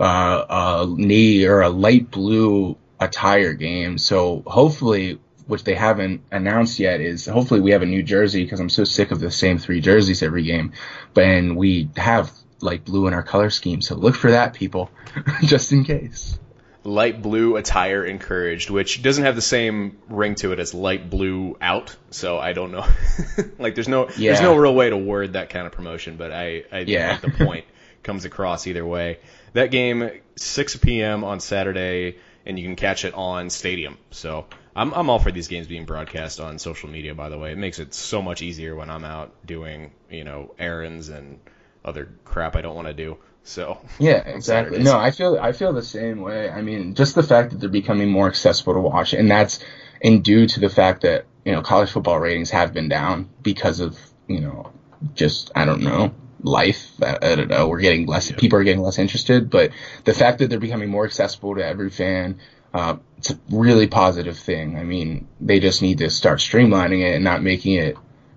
[0.00, 3.98] uh, a knee or a light blue attire game.
[3.98, 8.60] So hopefully, which they haven't announced yet, is hopefully we have a new jersey because
[8.60, 10.72] I'm so sick of the same three jerseys every game.
[11.12, 13.82] But and we have light blue in our color scheme.
[13.82, 14.90] So look for that, people,
[15.42, 16.38] just in case
[16.84, 21.56] light blue attire encouraged, which doesn't have the same ring to it as light blue
[21.60, 21.96] out.
[22.10, 22.86] So I don't know.
[23.58, 24.32] like there's no yeah.
[24.32, 27.16] there's no real way to word that kind of promotion, but I I yeah.
[27.16, 27.64] think the point
[28.02, 29.18] comes across either way.
[29.54, 31.24] That game 6 p.m.
[31.24, 33.96] on Saturday, and you can catch it on Stadium.
[34.10, 37.14] So I'm I'm all for these games being broadcast on social media.
[37.14, 40.54] By the way, it makes it so much easier when I'm out doing you know
[40.58, 41.40] errands and
[41.84, 43.16] other crap I don't want to do.
[43.44, 44.82] So yeah, exactly.
[44.82, 46.50] No, I feel I feel the same way.
[46.50, 49.60] I mean, just the fact that they're becoming more accessible to watch, and that's
[50.00, 53.80] in due to the fact that you know college football ratings have been down because
[53.80, 54.72] of you know
[55.14, 56.90] just I don't know life.
[57.02, 57.68] I, I don't know.
[57.68, 58.30] We're getting less.
[58.30, 58.36] Yeah.
[58.36, 59.70] People are getting less interested, but
[60.04, 62.40] the fact that they're becoming more accessible to every fan.
[62.72, 64.76] Uh, it's a really positive thing.
[64.76, 67.96] I mean, they just need to start streamlining it and not making it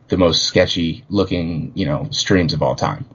[0.10, 3.08] the most sketchy looking, you know, streams of all time.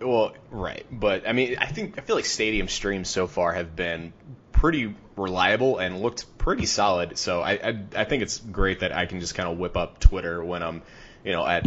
[0.00, 3.74] Well, right, but I mean, I think I feel like stadium streams so far have
[3.74, 4.12] been
[4.52, 7.18] pretty reliable and looked pretty solid.
[7.18, 9.98] So I I, I think it's great that I can just kind of whip up
[9.98, 10.82] Twitter when I'm,
[11.24, 11.66] you know, at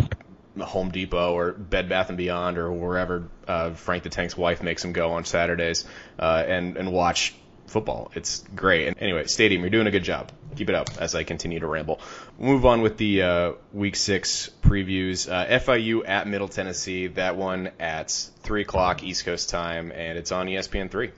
[0.60, 4.84] Home Depot or Bed Bath and Beyond or wherever uh, Frank the Tank's wife makes
[4.84, 5.86] him go on Saturdays,
[6.20, 7.36] uh, and and watch
[7.67, 8.12] football.
[8.15, 8.88] It's great.
[8.88, 10.32] And anyway, Stadium, you're doing a good job.
[10.56, 12.00] Keep it up as I continue to ramble.
[12.38, 15.32] We'll move on with the uh, Week 6 previews.
[15.32, 18.12] Uh, FIU at Middle Tennessee, that one at
[18.43, 21.12] 3 o'clock East Coast time, and it's on ESPN 3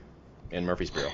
[0.50, 1.10] in Murfreesboro.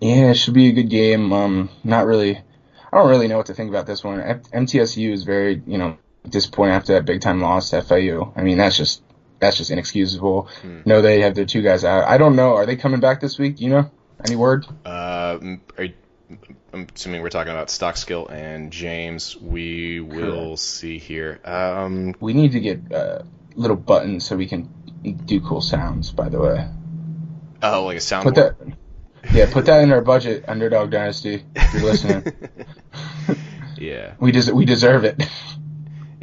[0.00, 1.32] Yeah, it should be a good game.
[1.32, 4.18] Um, not really, I don't really know what to think about this one.
[4.18, 5.96] MTSU is very, you know,
[6.28, 8.32] disappointed after that big time loss to FIU.
[8.36, 9.02] I mean, that's just
[9.44, 10.48] that's just inexcusable.
[10.62, 10.80] Hmm.
[10.84, 12.04] No, they have their two guys out.
[12.04, 12.54] I don't know.
[12.54, 13.56] Are they coming back this week?
[13.56, 13.90] Do you know?
[14.26, 14.66] Any word?
[14.84, 15.38] Uh,
[15.78, 15.88] are,
[16.72, 19.36] I'm assuming we're talking about Stockstill and James.
[19.36, 20.58] We will Correct.
[20.60, 21.40] see here.
[21.44, 23.22] Um, we need to get uh,
[23.54, 24.68] little buttons so we can
[25.26, 26.10] do cool sounds.
[26.10, 26.68] By the way.
[27.62, 28.22] Oh, like a soundboard.
[28.22, 28.56] Put that,
[29.32, 31.44] yeah, put that in our budget, Underdog Dynasty.
[31.54, 32.32] If you're listening.
[33.78, 34.14] yeah.
[34.20, 35.22] We des- we deserve it.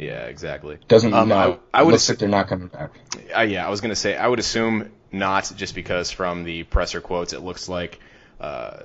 [0.06, 0.78] Yeah, exactly.
[0.88, 2.92] Doesn't um, no, I, I would looks like they're not coming back.
[3.36, 7.00] Uh, yeah, I was gonna say I would assume not, just because from the presser
[7.00, 8.00] quotes it looks like
[8.40, 8.78] uh,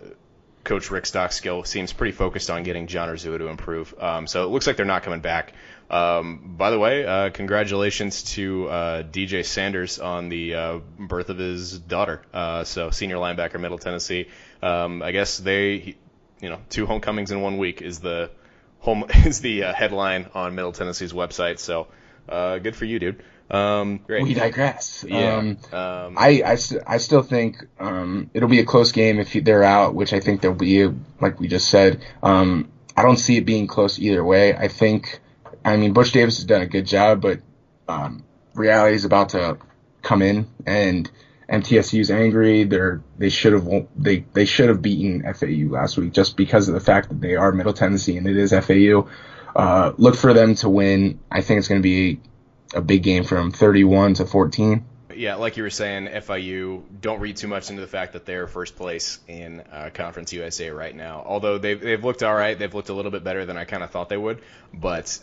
[0.67, 3.95] Coach Rick Stockstill seems pretty focused on getting John Urzua to improve.
[3.97, 5.53] Um, so it looks like they're not coming back.
[5.89, 11.37] Um, by the way, uh, congratulations to uh, DJ Sanders on the uh, birth of
[11.37, 12.21] his daughter.
[12.33, 14.27] Uh, so senior linebacker, Middle Tennessee.
[14.61, 15.95] Um, I guess they,
[16.41, 18.29] you know, two homecomings in one week is the
[18.87, 21.59] home is the uh, headline on Middle Tennessee's website.
[21.59, 21.87] So
[22.29, 23.21] uh, good for you, dude.
[23.51, 24.23] Um, great.
[24.23, 25.05] We digress.
[25.07, 25.35] Yeah.
[25.35, 29.33] Um, Um, I, I, st- I still think um, it'll be a close game if
[29.33, 30.87] they're out, which I think they'll be,
[31.21, 32.01] like we just said.
[32.23, 34.55] Um, I don't see it being close either way.
[34.55, 35.19] I think,
[35.63, 37.39] I mean, Butch Davis has done a good job, but
[37.87, 38.23] um,
[38.53, 39.57] reality is about to
[40.01, 41.09] come in, and
[41.49, 42.65] MTSU's angry.
[42.65, 46.73] They're they should have they they should have beaten FAU last week just because of
[46.73, 49.07] the fact that they are Middle Tennessee and it is FAU.
[49.55, 51.19] Uh, look for them to win.
[51.31, 52.19] I think it's going to be
[52.75, 54.85] a big game from 31 to 14.
[55.15, 56.83] yeah, like you were saying, FIU.
[57.01, 60.69] Don't read too much into the fact that they're first place in uh, Conference USA
[60.69, 61.23] right now.
[61.25, 63.83] Although they've they've looked all right, they've looked a little bit better than I kind
[63.83, 64.41] of thought they would.
[64.73, 65.17] But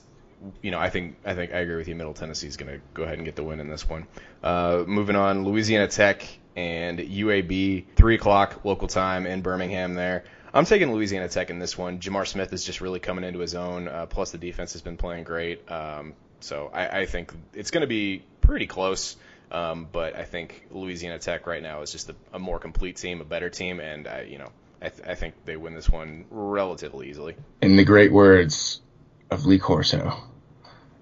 [0.63, 1.95] you know, I think I think I agree with you.
[1.95, 4.07] Middle Tennessee is going to go ahead and get the win in this one.
[4.43, 6.27] Uh, moving on, Louisiana Tech
[6.57, 9.95] and UAB, three o'clock local time in Birmingham.
[9.95, 11.99] There, I'm taking Louisiana Tech in this one.
[11.99, 13.89] J'Mar Smith is just really coming into his own.
[13.89, 15.71] Uh, plus, the defense has been playing great.
[15.71, 19.17] Um, so I, I think it's going to be pretty close.
[19.51, 23.21] Um, but I think Louisiana Tech right now is just a, a more complete team,
[23.21, 24.51] a better team, and I, you know,
[24.83, 27.37] I, th- I think they win this one relatively easily.
[27.63, 28.81] In the great words
[29.31, 30.17] of Lee Corso,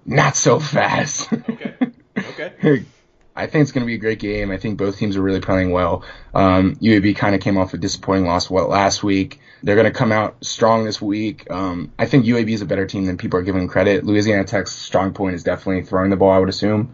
[0.05, 1.31] not so fast.
[1.31, 1.75] Okay.
[2.17, 2.85] Okay.
[3.35, 4.51] I think it's going to be a great game.
[4.51, 6.03] I think both teams are really playing well.
[6.35, 9.39] Um, UAB kind of came off a disappointing loss well, last week.
[9.63, 11.49] They're going to come out strong this week.
[11.49, 14.05] Um, I think UAB is a better team than people are giving credit.
[14.05, 16.93] Louisiana Tech's strong point is definitely throwing the ball, I would assume.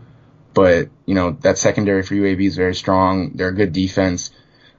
[0.54, 3.32] But, you know, that secondary for UAB is very strong.
[3.36, 4.32] They're a good defense.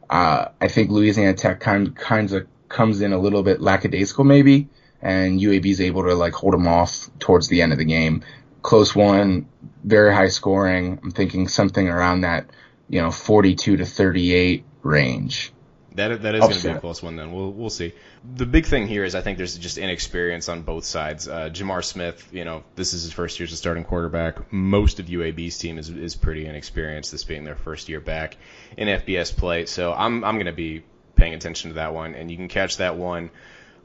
[0.08, 4.68] Uh, I think Louisiana Tech kind, kind of comes in a little bit lackadaisical maybe,
[5.02, 8.22] and UAB is able to like hold them off towards the end of the game.
[8.62, 9.48] Close one,
[9.82, 11.00] very high scoring.
[11.02, 12.50] I'm thinking something around that,
[12.88, 15.52] you know, 42 to 38 range.
[15.94, 17.16] That that is going to be a close one.
[17.16, 17.92] Then we'll we'll see.
[18.36, 21.26] The big thing here is I think there's just inexperience on both sides.
[21.26, 24.52] Uh, J'Mar Smith, you know, this is his first year as a starting quarterback.
[24.52, 27.10] Most of UAB's team is is pretty inexperienced.
[27.10, 28.36] This being their first year back
[28.76, 30.84] in FBS play, so I'm I'm going to be
[31.16, 33.30] paying attention to that one, and you can catch that one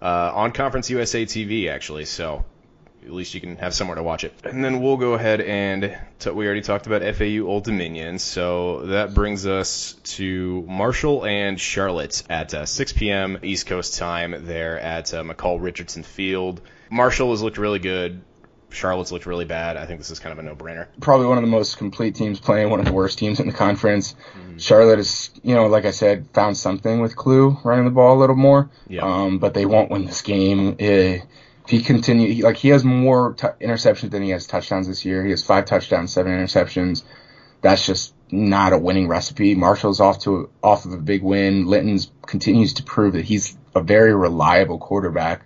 [0.02, 2.06] uh, on Conference USA TV actually.
[2.06, 2.46] So
[3.06, 4.34] at least you can have somewhere to watch it.
[4.44, 8.88] And then we'll go ahead and t- we already talked about FAU Old Dominion, so
[8.88, 13.40] that brings us to Marshall and Charlotte at uh, 6 p.m.
[13.44, 16.62] East Coast time there at uh, McColl Richardson Field.
[16.90, 18.22] Marshall has looked really good.
[18.76, 19.78] Charlotte's looked really bad.
[19.78, 20.88] I think this is kind of a no-brainer.
[21.02, 23.54] Probably one of the most complete teams playing one of the worst teams in the
[23.54, 24.16] conference.
[24.58, 28.20] Charlotte is, you know, like I said, found something with Klugh running the ball a
[28.20, 28.70] little more.
[28.88, 29.02] Yeah.
[29.04, 30.76] Um, but they won't win this game.
[30.80, 31.20] Eh,
[31.64, 35.04] if he continue, he- like he has more t- interceptions than he has touchdowns this
[35.06, 35.24] year.
[35.24, 37.04] He has five touchdowns, seven interceptions.
[37.62, 39.56] That's just not a winning recipe.
[39.56, 41.66] Marshall's off to off of a big win.
[41.66, 45.46] Litton's continues to prove that he's a very reliable quarterback.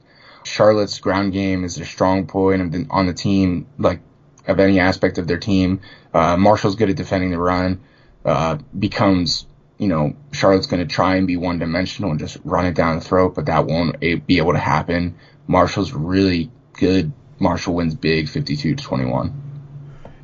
[0.50, 4.00] Charlotte's ground game is their strong point the, on the team, like
[4.48, 5.82] of any aspect of their team.
[6.12, 7.82] Uh, Marshall's good at defending the run.
[8.26, 9.46] Uh, becomes,
[9.78, 12.96] you know, Charlotte's going to try and be one dimensional and just run it down
[12.96, 15.18] the throat, but that won't be able to happen.
[15.46, 17.14] Marshall's really good.
[17.38, 19.44] Marshall wins big, 52 to 21.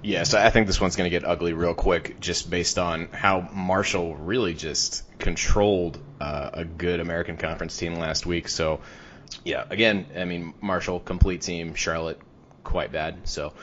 [0.01, 3.47] Yes, I think this one's going to get ugly real quick, just based on how
[3.53, 8.47] Marshall really just controlled uh, a good American Conference team last week.
[8.49, 8.81] So,
[9.43, 12.19] yeah, again, I mean Marshall complete team, Charlotte
[12.63, 13.27] quite bad.
[13.27, 13.53] So,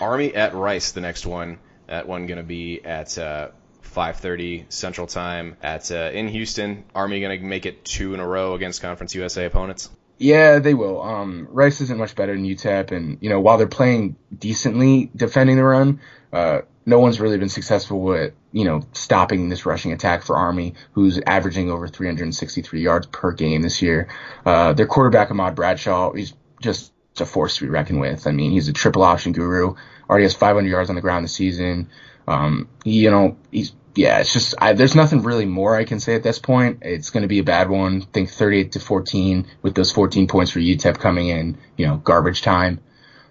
[0.00, 1.58] Army at Rice, the next one.
[1.86, 3.48] That one going to be at uh,
[3.82, 6.84] 5:30 Central Time at uh, in Houston.
[6.94, 9.90] Army going to make it two in a row against Conference USA opponents.
[10.18, 11.02] Yeah, they will.
[11.02, 15.56] Um, Rice isn't much better than UTEP, and you know while they're playing decently defending
[15.56, 16.00] the run,
[16.32, 20.74] uh, no one's really been successful with you know stopping this rushing attack for Army,
[20.92, 24.08] who's averaging over 363 yards per game this year.
[24.44, 28.26] Uh, their quarterback Ahmad Bradshaw, he's just a force to be reckoned with.
[28.26, 29.74] I mean, he's a triple option guru.
[30.08, 31.88] Already has 500 yards on the ground this season.
[32.26, 36.14] Um, you know, he's yeah, it's just I, there's nothing really more I can say
[36.14, 36.80] at this point.
[36.82, 38.02] It's going to be a bad one.
[38.02, 41.96] I think 38 to 14 with those 14 points for UTEP coming in, you know,
[41.98, 42.80] garbage time.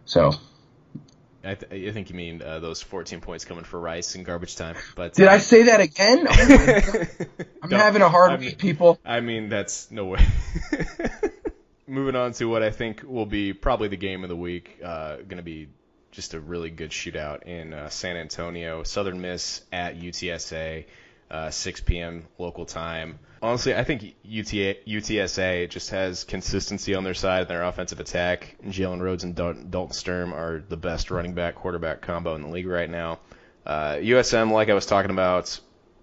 [0.05, 0.33] So
[1.43, 4.55] I, th- I think you mean uh, those 14 points coming for Rice in garbage
[4.55, 4.75] time.
[4.95, 6.27] But did uh, I say that again?
[6.29, 7.05] Oh.
[7.63, 8.99] I'm having a hard I week, people.
[9.05, 10.25] I mean, that's no way.
[11.87, 14.79] Moving on to what I think will be probably the game of the week.
[14.83, 15.69] Uh, going to be
[16.11, 18.83] just a really good shootout in uh, San Antonio.
[18.83, 20.85] Southern Miss at UTSA,
[21.31, 22.25] uh, 6 p.m.
[22.37, 23.19] local time.
[23.41, 28.57] Honestly, I think UTA, UTSA just has consistency on their side in their offensive attack.
[28.65, 32.49] Jalen Rhodes and Dal- Dalton Sturm are the best running back quarterback combo in the
[32.49, 33.19] league right now.
[33.65, 35.59] Uh, USM, like I was talking about,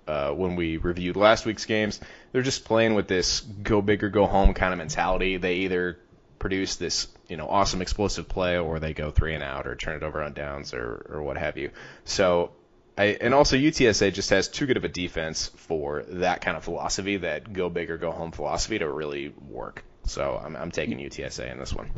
[0.07, 2.01] uh, when we reviewed last week's games,
[2.33, 5.37] they're just playing with this go big or go home kind of mentality.
[5.37, 5.99] They either
[6.39, 9.97] produce this you know awesome explosive play, or they go three and out, or turn
[9.97, 11.70] it over on downs, or or what have you.
[12.05, 12.53] So.
[12.99, 16.64] I, and also UTSA just has too good of a defense for that kind of
[16.64, 19.84] philosophy, that go big or go home philosophy to really work.
[20.05, 21.90] So I'm, I'm taking UTSA in this one.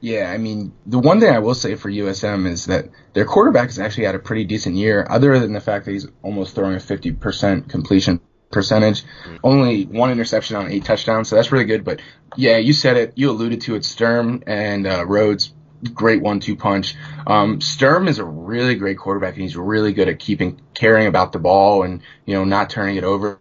[0.00, 3.68] Yeah, I mean, the one thing I will say for USM is that their quarterback
[3.68, 6.74] has actually had a pretty decent year, other than the fact that he's almost throwing
[6.74, 9.02] a 50% completion percentage.
[9.02, 9.36] Mm-hmm.
[9.44, 11.84] Only one interception on eight touchdowns, so that's really good.
[11.84, 12.00] But
[12.36, 13.12] yeah, you said it.
[13.16, 13.84] You alluded to it.
[13.84, 15.52] Sturm and uh, Rhodes,
[15.94, 16.94] great one-two punch.
[17.26, 21.32] Um, Sturm is a really great quarterback, and he's really good at keeping caring about
[21.32, 23.40] the ball and you know not turning it over.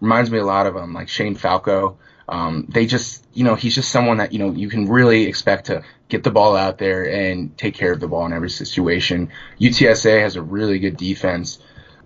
[0.00, 1.98] Reminds me a lot of um like Shane Falco.
[2.28, 5.66] Um, they just, you know, he's just someone that, you know, you can really expect
[5.66, 9.30] to get the ball out there and take care of the ball in every situation.
[9.60, 11.58] UTSA has a really good defense.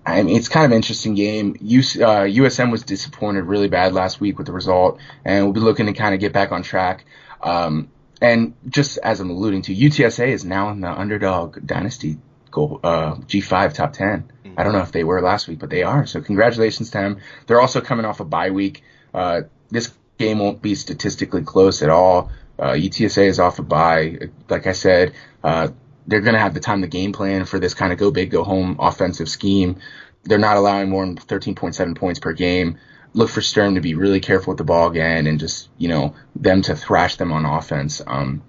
[0.04, 1.56] I mean, it's kind of an interesting game.
[1.60, 5.60] US, uh, USM was disappointed really bad last week with the result, and we'll be
[5.60, 7.04] looking to kind of get back on track.
[7.42, 7.90] Um,
[8.20, 12.18] and just as I'm alluding to, UTSA is now in the underdog dynasty
[12.50, 14.32] goal, uh, G5 top 10.
[14.44, 14.54] Mm-hmm.
[14.58, 16.06] I don't know if they were last week, but they are.
[16.06, 17.20] So congratulations to them.
[17.46, 18.82] They're also coming off a bye week.
[19.14, 22.30] Uh, this game won't be statistically close at all.
[22.58, 24.18] Uh, UTSA is off a bye.
[24.48, 25.68] Like I said, uh,
[26.06, 28.30] they're going to have the time to game plan for this kind of go big,
[28.30, 29.76] go home offensive scheme.
[30.24, 32.78] They're not allowing more than 13.7 points per game.
[33.12, 36.14] Look for Sturm to be really careful with the ball again and just, you know,
[36.36, 38.00] them to thrash them on offense.
[38.06, 38.42] Um,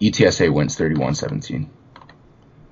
[0.00, 1.70] UTSA wins 31 17.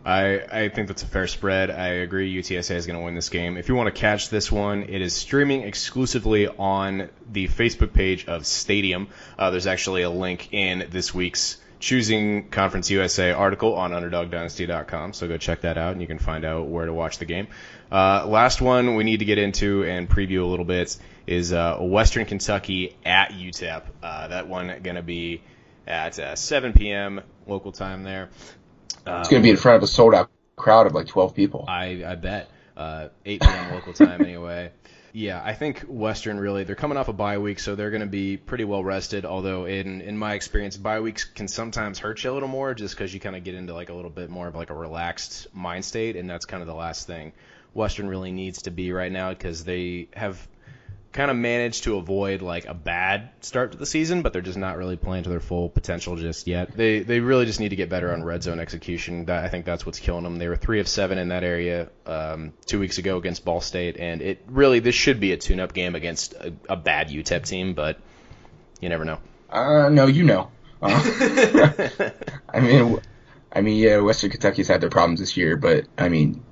[0.05, 1.69] I, I think that's a fair spread.
[1.69, 3.57] I agree UTSA is going to win this game.
[3.57, 8.27] If you want to catch this one, it is streaming exclusively on the Facebook page
[8.27, 9.09] of Stadium.
[9.37, 15.29] Uh, there's actually a link in this week's Choosing Conference USA article on UnderdogDynasty.com, so
[15.29, 17.49] go check that out and you can find out where to watch the game.
[17.91, 21.79] Uh, last one we need to get into and preview a little bit is uh,
[21.81, 23.83] Western Kentucky at UTEP.
[24.03, 25.43] Uh, that one going to be
[25.87, 27.21] at uh, 7 p.m.
[27.47, 28.31] local time there.
[29.07, 31.35] Um, it's going to be in front of a sold out crowd of like 12
[31.35, 31.65] people.
[31.69, 32.51] I, I bet.
[32.77, 33.75] Uh, 8 p.m.
[33.75, 34.71] local time anyway.
[35.13, 38.07] Yeah, I think Western really they're coming off a bye week, so they're going to
[38.07, 39.25] be pretty well rested.
[39.25, 42.95] Although in in my experience, bye weeks can sometimes hurt you a little more, just
[42.95, 45.47] because you kind of get into like a little bit more of like a relaxed
[45.55, 47.33] mind state, and that's kind of the last thing
[47.77, 50.49] Western really needs to be right now because they have
[51.17, 54.59] kind of managed to avoid like a bad start to the season, but they're just
[54.59, 56.77] not really playing to their full potential just yet.
[56.77, 59.25] They they really just need to get better on red zone execution.
[59.25, 60.37] That I think that's what's killing them.
[60.37, 63.97] They were three of seven in that area um, two weeks ago against Ball State,
[63.99, 67.75] and it really this should be a tune-up game against a, a bad UTEP team,
[67.75, 67.99] but
[68.81, 69.19] you never know.
[69.49, 70.51] Uh, no, you know.
[70.83, 72.11] Uh,
[72.49, 73.01] I mean.
[73.57, 76.45] I mean, yeah, Western Kentucky's had their problems this year, but I mean,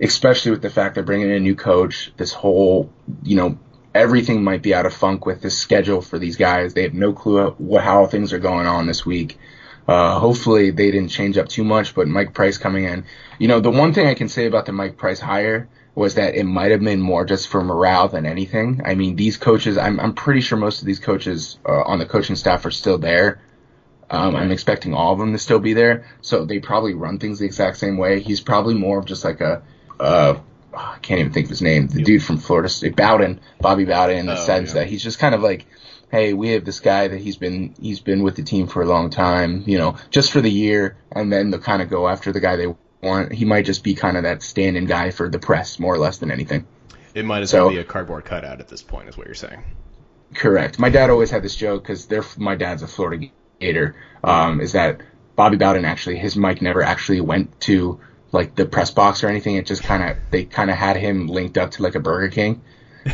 [0.00, 2.90] especially with the fact they're bringing in a new coach, this whole,
[3.22, 3.58] you know,
[3.94, 6.72] everything might be out of funk with the schedule for these guys.
[6.72, 9.38] They have no clue what, how things are going on this week.
[9.86, 13.04] Uh, hopefully they didn't change up too much, but Mike Price coming in.
[13.38, 16.34] You know, the one thing I can say about the Mike Price hire was that
[16.34, 18.80] it might have been more just for morale than anything.
[18.84, 22.06] I mean, these coaches, I'm, I'm pretty sure most of these coaches uh, on the
[22.06, 23.40] coaching staff are still there.
[24.10, 26.06] Um, I'm expecting all of them to still be there.
[26.22, 28.20] So they probably run things the exact same way.
[28.20, 29.62] He's probably more of just like a,
[30.00, 30.38] uh,
[30.74, 31.88] I can't even think of his name.
[31.88, 34.80] The dude from Florida State, Bowden, Bobby Bowden, in the oh, sense yeah.
[34.80, 35.66] that he's just kind of like,
[36.10, 38.86] hey, we have this guy that he's been he's been with the team for a
[38.86, 42.32] long time, you know, just for the year, and then they'll kind of go after
[42.32, 43.32] the guy they want.
[43.32, 46.18] He might just be kind of that stand-in guy for the press, more or less
[46.18, 46.66] than anything.
[47.14, 49.34] It might as so, well be a cardboard cutout at this point, is what you're
[49.34, 49.62] saying.
[50.34, 50.78] Correct.
[50.78, 53.28] My dad always had this joke because they're my dad's a Florida
[54.24, 55.00] Um, is that
[55.36, 58.00] Bobby Bowden actually his mic never actually went to
[58.32, 59.56] like the press box or anything.
[59.56, 62.28] It just kind of they kind of had him linked up to like a Burger
[62.28, 62.62] King.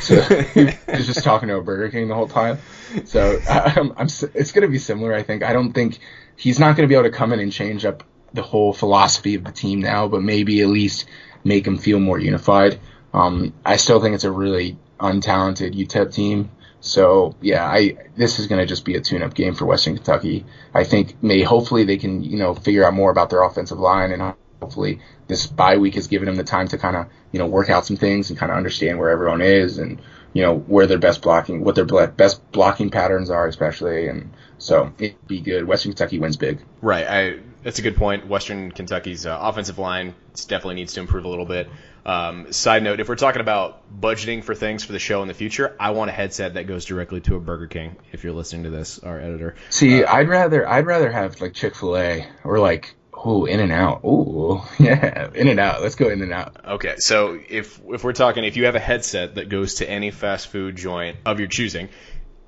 [0.00, 0.20] So
[0.54, 2.58] he was just talking to a Burger King the whole time.
[3.04, 3.38] So
[3.76, 5.14] um, I'm, it's going to be similar.
[5.14, 5.42] I think.
[5.42, 5.98] I don't think
[6.36, 9.36] he's not going to be able to come in and change up the whole philosophy
[9.36, 11.06] of the team now, but maybe at least
[11.44, 12.80] make him feel more unified.
[13.12, 16.50] Um, I still think it's a really untalented UTEP team.
[16.84, 20.44] So yeah, I this is going to just be a tune-up game for Western Kentucky.
[20.74, 24.12] I think may hopefully they can you know figure out more about their offensive line
[24.12, 27.46] and hopefully this bye week has given them the time to kind of you know
[27.46, 29.98] work out some things and kind of understand where everyone is and
[30.34, 34.08] you know where their best blocking, what their best blocking patterns are, especially.
[34.08, 35.66] And so it'd be good.
[35.66, 36.60] Western Kentucky wins big.
[36.82, 37.06] Right.
[37.08, 38.26] I that's a good point.
[38.26, 40.14] Western Kentucky's uh, offensive line
[40.48, 41.70] definitely needs to improve a little bit.
[42.04, 45.34] Um, side note: If we're talking about budgeting for things for the show in the
[45.34, 47.96] future, I want a headset that goes directly to a Burger King.
[48.12, 49.54] If you're listening to this, our editor.
[49.70, 52.94] See, uh, I'd rather I'd rather have like Chick Fil A or like
[53.26, 54.02] Oh, in and out.
[54.04, 55.80] Oh, yeah, in and out.
[55.80, 56.56] Let's go in and out.
[56.64, 60.10] Okay, so if if we're talking, if you have a headset that goes to any
[60.10, 61.88] fast food joint of your choosing,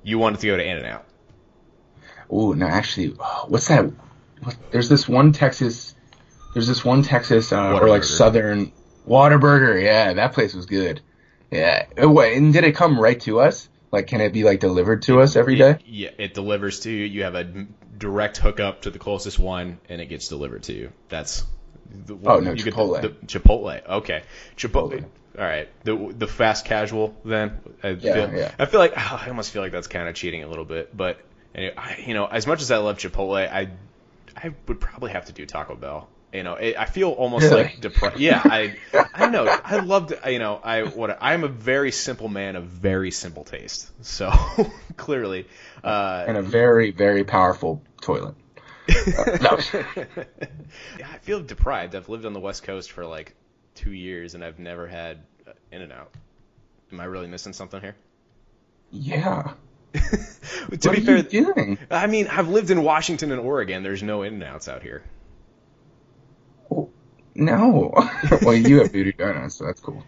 [0.03, 1.05] you want it to go to In and Out.
[2.29, 3.07] Oh no, actually,
[3.47, 3.91] what's that?
[4.43, 5.95] What, there's this one Texas.
[6.53, 8.03] There's this one Texas uh, or like.
[8.03, 8.71] Southern
[9.07, 9.81] Whataburger.
[9.83, 11.01] Yeah, that place was good.
[11.51, 11.85] Yeah.
[11.97, 13.69] Oh, wait, and did it come right to us?
[13.91, 15.79] Like, can it be like delivered to us every day?
[15.85, 17.05] Yeah, it delivers to you.
[17.05, 17.43] You have a
[17.97, 20.91] direct hookup to the closest one, and it gets delivered to you.
[21.09, 21.45] That's
[22.05, 23.01] the, Oh, no, you get Chipotle.
[23.01, 23.87] The, the, Chipotle.
[23.87, 24.23] Okay,
[24.57, 24.91] Chipotle.
[24.91, 25.05] Chipotle.
[25.37, 27.59] All right, the the fast casual then.
[27.83, 28.51] I Yeah, feel, yeah.
[28.57, 30.95] I feel like ah, I almost feel like that's kind of cheating a little bit,
[30.95, 31.19] but
[31.55, 33.69] anyway, I, you know, as much as I love Chipotle, I
[34.35, 36.09] I would probably have to do Taco Bell.
[36.33, 37.63] You know, it, I feel almost Really?
[37.63, 38.17] like depressed.
[38.19, 39.45] Yeah, I I don't know.
[39.63, 43.43] I love to, you know, I what I'm a very simple man of very simple
[43.45, 43.89] taste.
[44.05, 44.31] So
[44.97, 45.47] clearly,
[45.83, 48.35] uh, And a very, very powerful toilet.
[49.17, 49.57] Uh, no.
[50.99, 51.95] yeah, I feel deprived.
[51.95, 53.33] I've lived on the West Coast for like
[53.75, 56.11] two years, and I've never had uh, In and Out.
[56.91, 57.95] Am I really missing something here?
[58.91, 59.53] Yeah.
[59.93, 60.01] to
[60.67, 61.77] what be are fair, you doing?
[61.89, 63.83] I mean, I've lived in Washington and Oregon.
[63.83, 65.03] There's no In and Outs out here.
[67.37, 67.93] No.
[68.41, 70.03] well, you have voodoo donuts, so that's cool.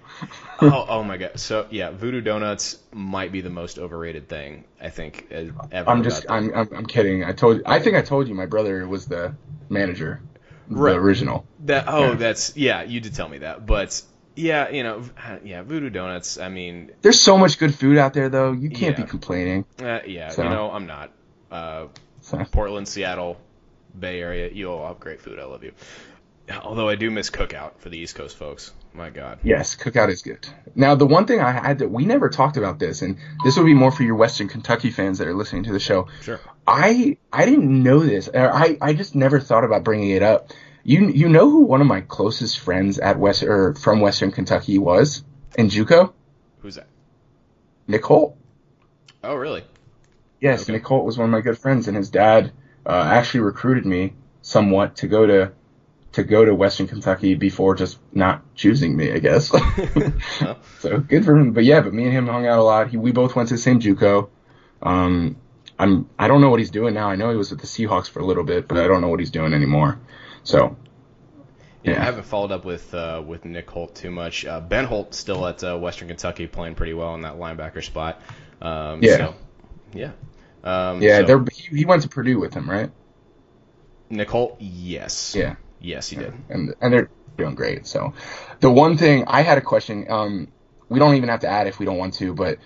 [0.62, 1.40] oh, oh my god.
[1.40, 5.90] So yeah, Voodoo Donuts might be the most overrated thing I think uh, ever.
[5.90, 7.24] I'm just, I'm, I'm, I'm kidding.
[7.24, 9.36] I told, I think I told you my brother was the
[9.70, 10.22] manager,
[10.68, 10.94] Right.
[10.94, 11.46] the original.
[11.66, 12.14] That oh, Yeah.
[12.16, 12.82] that's yeah.
[12.82, 14.02] You did tell me that, but
[14.36, 15.04] yeah, you know,
[15.44, 16.40] yeah, Voodoo Donuts.
[16.40, 18.54] I mean, There's so much good food out there, though.
[18.54, 19.04] You can't Yeah.
[19.06, 19.66] be complaining.
[19.80, 21.12] uh, yeah, So- you know, I'm not.
[21.52, 21.88] Uh,
[22.22, 23.38] So, Portland, Seattle,
[24.00, 25.40] Bay Area, you all have great food.
[25.40, 25.74] I love you.
[26.52, 28.72] Although I do miss Cookout for the East Coast folks.
[28.94, 29.40] My God.
[29.44, 30.48] yes, cookout is good.
[30.76, 33.66] Now, the one thing I had that we never talked about this, and this would
[33.66, 36.08] be more for your Western Kentucky fans that are listening to the show.
[36.22, 36.40] Sure.
[36.66, 38.30] I I didn't know this.
[38.34, 40.52] I I just never thought about bringing it up.
[40.84, 44.80] You you know who one of my closest friends at West or from Western Kentucky
[44.80, 45.24] was
[45.58, 46.14] in JUCO?
[46.60, 46.88] Who's that?
[47.88, 48.38] Nick Holt.
[49.24, 49.64] Oh, really?
[50.40, 50.74] Yes, Okay.
[50.74, 52.52] Nick Holt was one of my good friends, and his dad
[52.86, 55.52] uh, actually recruited me somewhat to go to
[56.14, 59.48] to go to Western Kentucky before just not choosing me, I guess.
[60.80, 61.54] so good for him.
[61.54, 62.90] But yeah, but me and him hung out a lot.
[62.90, 64.30] He, we both went to the same JUCO.
[64.82, 65.36] Um,
[65.78, 67.10] I'm I don't know what he's doing now.
[67.10, 69.08] I know he was with the Seahawks for a little bit, but I don't know
[69.08, 70.00] what he's doing anymore.
[70.44, 70.76] So
[71.84, 72.02] Yeah, Yeah.
[72.02, 74.46] I haven't followed up with uh, with Nick Holt too much.
[74.46, 78.22] Uh, ben Holt still at uh, Western Kentucky playing pretty well in that linebacker spot.
[78.62, 79.18] Um, Yeah.
[79.18, 79.36] So,
[79.94, 80.12] yeah.
[80.64, 82.92] Um, yeah, so- he, he went to Purdue with him, right?
[84.10, 85.36] Nick Holt, yes.
[85.36, 85.56] Yeah.
[85.82, 86.34] Yes, he did.
[86.50, 87.88] and and they're doing great.
[87.88, 88.14] So,
[88.60, 90.06] the one thing I had a question.
[90.10, 90.48] Um,
[90.90, 92.58] we don't even have to add if we don't want to, but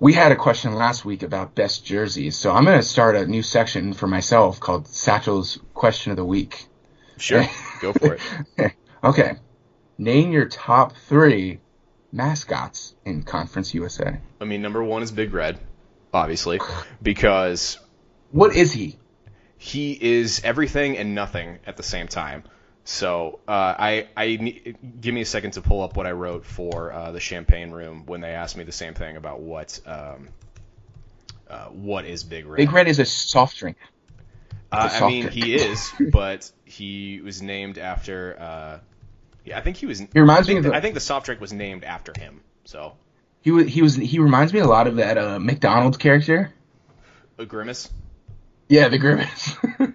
[0.00, 2.36] we had a question last week about best jerseys.
[2.36, 6.66] So I'm gonna start a new section for myself called Satchel's Question of the Week.
[7.16, 7.44] Sure.
[7.80, 8.18] Go for
[8.58, 8.72] it.
[9.02, 9.36] okay,
[9.98, 11.60] name your top three
[12.12, 14.18] mascots in Conference USA.
[14.40, 15.58] I mean, number one is Big Red,
[16.12, 16.60] obviously,
[17.02, 17.78] because
[18.30, 18.98] What is he?
[19.58, 22.44] He is everything and nothing at the same time.
[22.84, 24.36] So uh, I, I
[25.00, 28.04] give me a second to pull up what I wrote for uh, the Champaign Room
[28.06, 30.28] when they asked me the same thing about what um,
[31.50, 32.56] uh, what is Big Red.
[32.56, 33.76] Big Red is a soft drink.
[34.72, 35.44] Uh, a I soft mean, drink.
[35.44, 38.36] he is, but he was named after.
[38.38, 38.78] Uh,
[39.44, 39.98] yeah, I think he was.
[39.98, 42.12] He reminds I think, me of the- I think the soft drink was named after
[42.18, 42.40] him.
[42.64, 42.94] So
[43.42, 46.52] He was he was he reminds me a lot of that uh, McDonald's character.
[47.38, 47.90] a grimace.
[48.68, 49.56] Yeah, the grimace.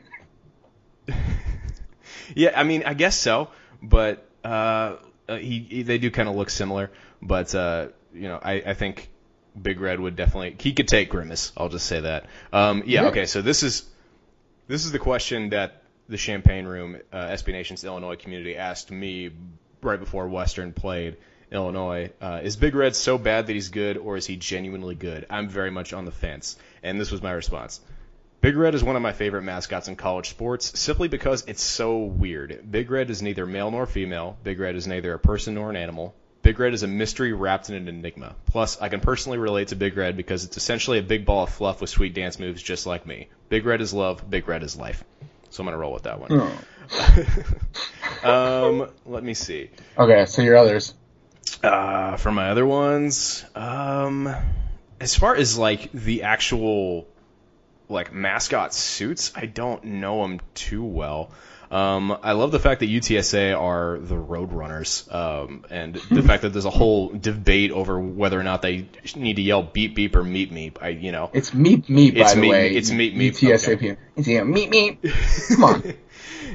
[2.36, 3.50] Yeah, I mean, I guess so,
[3.82, 4.96] but uh,
[5.28, 6.92] uh, he, he they do kind of look similar.
[7.22, 9.10] But uh, you know, I, I think
[9.60, 11.52] Big Red would definitely he could take Grimace.
[11.58, 12.26] I'll just say that.
[12.52, 13.08] Um, yeah, Yeah.
[13.10, 13.26] Okay.
[13.26, 13.86] So this is
[14.68, 19.32] this is the question that the Champaign Room, uh, SB Nation's Illinois community asked me
[19.82, 21.18] right before Western played
[21.52, 22.12] Illinois.
[22.22, 25.26] Uh, is Big Red so bad that he's good, or is he genuinely good?
[25.30, 27.80] I'm very much on the fence, and this was my response.
[28.44, 32.00] Big Red is one of my favorite mascots in college sports simply because it's so
[32.00, 32.70] weird.
[32.70, 34.36] Big Red is neither male nor female.
[34.44, 36.14] Big Red is neither a person nor an animal.
[36.41, 38.36] Big Red is a mystery wrapped in an enigma.
[38.48, 41.52] Plus, I can personally relate to Big Red because it's essentially a big ball of
[41.52, 43.30] fluff with sweet dance moves just like me.
[43.48, 45.06] Big Red is love, Big Red is life.
[45.50, 46.52] So I'm going to roll with that one.
[48.30, 49.70] um, let me see.
[49.98, 50.94] okay, so your others.
[51.64, 54.36] Uh, for my other ones, um,
[55.00, 57.08] as far as like the actual
[57.94, 61.32] like mascot suits, I don't know them too well.
[61.72, 66.50] Um, I love the fact that UTSA are the Roadrunners, um, and the fact that
[66.50, 70.24] there's a whole debate over whether or not they need to yell beep beep or
[70.24, 70.78] meet meep.
[70.84, 72.76] I, you know, It's meep meep, by It's the meep- way.
[72.76, 73.76] it's meep meep, UTSA.
[73.78, 73.98] okay.
[74.16, 75.48] It's yeah, meep meep.
[75.56, 75.94] Come on.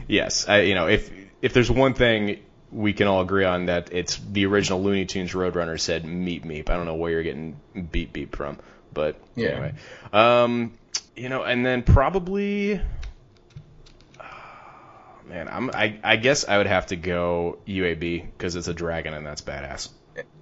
[0.06, 1.10] yes, I, you know, if
[1.42, 2.38] if there's one thing
[2.70, 6.68] we can all agree on that it's the original Looney Tunes Roadrunner said meep meep.
[6.70, 7.56] I don't know where you're getting
[7.90, 8.58] beep beep from,
[8.92, 9.48] but Yeah.
[9.48, 9.74] anyway.
[10.12, 10.72] Um,
[11.18, 12.80] you know, and then probably,
[15.26, 19.14] man, I'm I I guess I would have to go UAB because it's a dragon
[19.14, 19.90] and that's badass.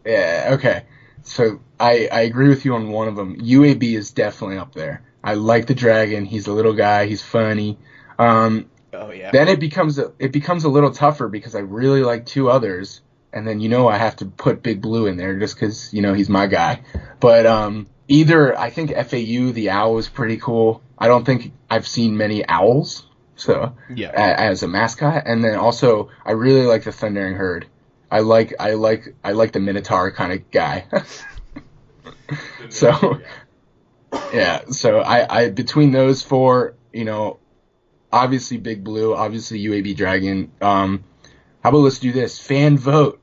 [0.05, 0.85] Yeah, okay.
[1.23, 3.41] So I, I agree with you on one of them.
[3.41, 5.03] UAB is definitely up there.
[5.25, 6.25] I like the dragon.
[6.25, 7.07] He's a little guy.
[7.07, 7.79] He's funny.
[8.19, 9.33] Um, oh yeah.
[9.33, 13.01] Then it becomes a, it becomes a little tougher because I really like two others,
[13.33, 16.01] and then you know I have to put Big Blue in there just because you
[16.01, 16.83] know he's my guy.
[17.19, 20.83] But um, either I think FAU the owl is pretty cool.
[20.99, 24.11] I don't think I've seen many owls, so yeah.
[24.11, 27.67] as a mascot, and then also I really like the Thundering Herd.
[28.11, 30.87] I like I like I like the Minotaur kind of guy.
[32.69, 33.21] so
[34.33, 37.39] yeah, so I, I between those four, you know,
[38.13, 40.53] obviously Big Blue, obviously UAB Dragon.
[40.61, 41.05] Um,
[41.67, 43.21] how about let's do this fan vote?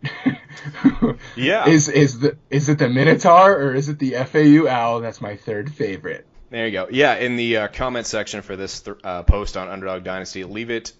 [1.38, 5.00] yeah, is is the is it the Minotaur or is it the FAU Owl?
[5.00, 6.28] That's my third favorite.
[6.50, 6.90] There you go.
[6.92, 10.72] Yeah, in the uh, comment section for this th- uh, post on Underdog Dynasty, leave
[10.72, 10.92] it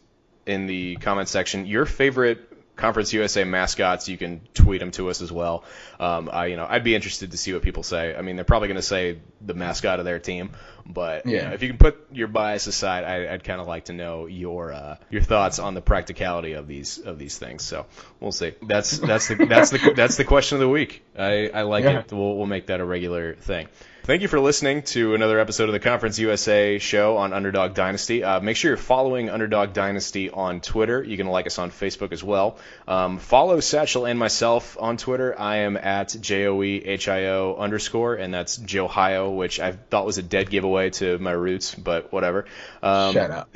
[0.46, 1.66] in the comment section.
[1.66, 5.64] Your favorite Conference USA mascots, you can tweet them to us as well.
[6.00, 8.16] Um, I, you know, I'd be interested to see what people say.
[8.16, 10.52] I mean, they're probably going to say the mascot of their team,
[10.86, 11.32] but yeah.
[11.32, 13.94] You know, if you can put your bias aside, I, would kind of like to
[13.94, 17.64] know your uh, your thoughts on the practicality of these of these things.
[17.64, 17.86] So
[18.20, 18.54] we'll see.
[18.62, 21.04] That's that's the that's the that's the question of the week.
[21.18, 22.00] I, I like yeah.
[22.00, 22.12] it.
[22.12, 23.68] We'll we'll make that a regular thing.
[24.06, 28.22] Thank you for listening to another episode of the Conference USA show on Underdog Dynasty.
[28.22, 31.02] Uh, make sure you're following Underdog Dynasty on Twitter.
[31.02, 32.58] You can like us on Facebook as well.
[32.86, 35.34] Um, follow Satchel and myself on Twitter.
[35.40, 39.72] I am at J O E H I O underscore, and that's Johio, which I
[39.72, 42.44] thought was a dead giveaway to my roots, but whatever.
[42.82, 43.50] Um, Shut up.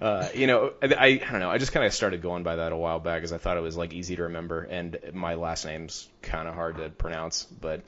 [0.00, 1.50] uh, you know, I, I don't know.
[1.50, 3.62] I just kind of started going by that a while back because I thought it
[3.62, 7.82] was like easy to remember, and my last name's kind of hard to pronounce, but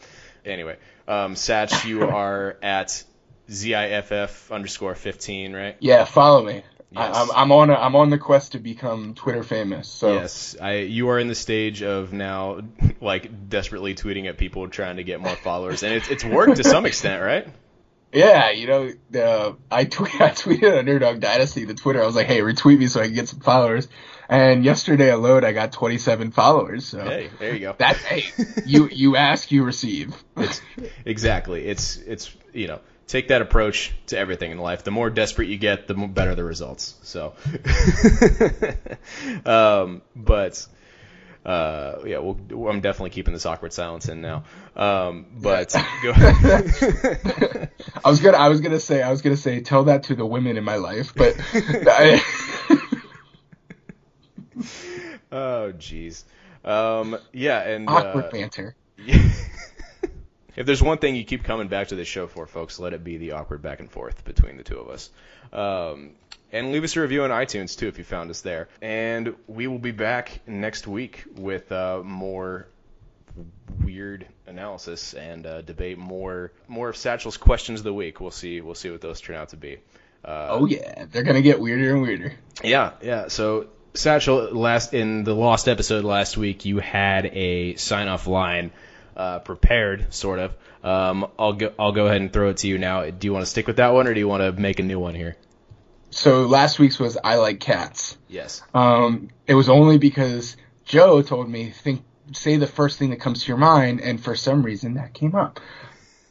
[0.45, 0.77] anyway,
[1.07, 3.05] um, Satch, you are at
[3.51, 5.77] ziff underscore fifteen, right?
[5.81, 6.63] Yeah, follow me.
[6.91, 7.15] Yes.
[7.15, 9.89] I, am I'm on a, I'm on the quest to become Twitter famous.
[9.89, 12.61] So yes, I you are in the stage of now
[13.01, 16.65] like desperately tweeting at people trying to get more followers, and it's it's worked to
[16.65, 17.49] some extent, right?
[18.13, 22.03] Yeah, you know, uh, I, tweet, I tweeted Underdog Dynasty the Twitter.
[22.03, 23.87] I was like, hey, retweet me so I can get some followers.
[24.29, 26.87] And yesterday alone, I got 27 followers.
[26.87, 27.75] So hey, there you go.
[27.79, 28.25] That's hey,
[28.67, 30.15] you you ask, you receive.
[30.37, 30.61] It's,
[31.07, 31.67] exactly.
[31.67, 34.85] It's it's you know take that approach to everything in life.
[34.85, 36.95] The more desperate you get, the better the results.
[37.03, 37.33] So,
[39.51, 40.67] um, but
[41.47, 44.45] uh, yeah, we'll, I'm definitely keeping this awkward silence in now.
[44.77, 45.73] Um, but
[46.03, 47.69] go I
[48.05, 50.59] was gonna, I was gonna say, I was gonna say, tell that to the women
[50.59, 51.35] in my life, but.
[51.55, 52.21] I,
[55.69, 56.25] oh, jeez.
[56.65, 58.77] Um, yeah, and awkward uh, banter.
[58.99, 63.05] if there's one thing you keep coming back to this show for, folks, let it
[63.05, 65.11] be the awkward back and forth between the two of us.
[65.53, 66.11] Um,
[66.53, 68.69] and leave us a review on iTunes too if you found us there.
[68.81, 72.67] And we will be back next week with uh, more
[73.85, 78.21] weird analysis and uh, debate more more of Satchel's questions of the week.
[78.21, 79.79] We'll see we'll see what those turn out to be.
[80.25, 82.35] Uh, oh yeah, they're gonna get weirder and weirder.
[82.65, 83.29] Yeah, yeah.
[83.29, 88.71] So Satchel, last in the lost episode last week, you had a sign off line
[89.17, 90.55] uh, prepared, sort of.
[90.83, 93.09] Um, I'll go I'll go ahead and throw it to you now.
[93.11, 94.85] Do you want to stick with that one, or do you want to make a
[94.85, 95.37] new one here?
[96.11, 98.17] so last week's was I like cats.
[98.29, 98.63] Yes.
[98.75, 103.45] Um, it was only because Joe told me think say the first thing that comes
[103.45, 105.61] to your mind, and for some reason that came up.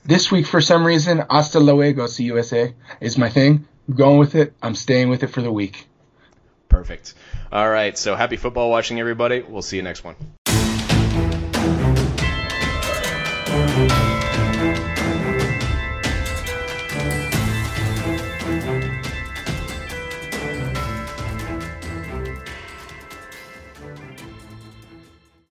[0.06, 3.68] This week, for some reason, hasta luego, C-USA is my thing.
[3.88, 4.54] I'm going with it.
[4.62, 5.88] I'm staying with it for the week.
[6.70, 7.14] Perfect.
[7.52, 7.98] All right.
[7.98, 9.42] So happy football watching, everybody.
[9.42, 10.16] We'll see you next one.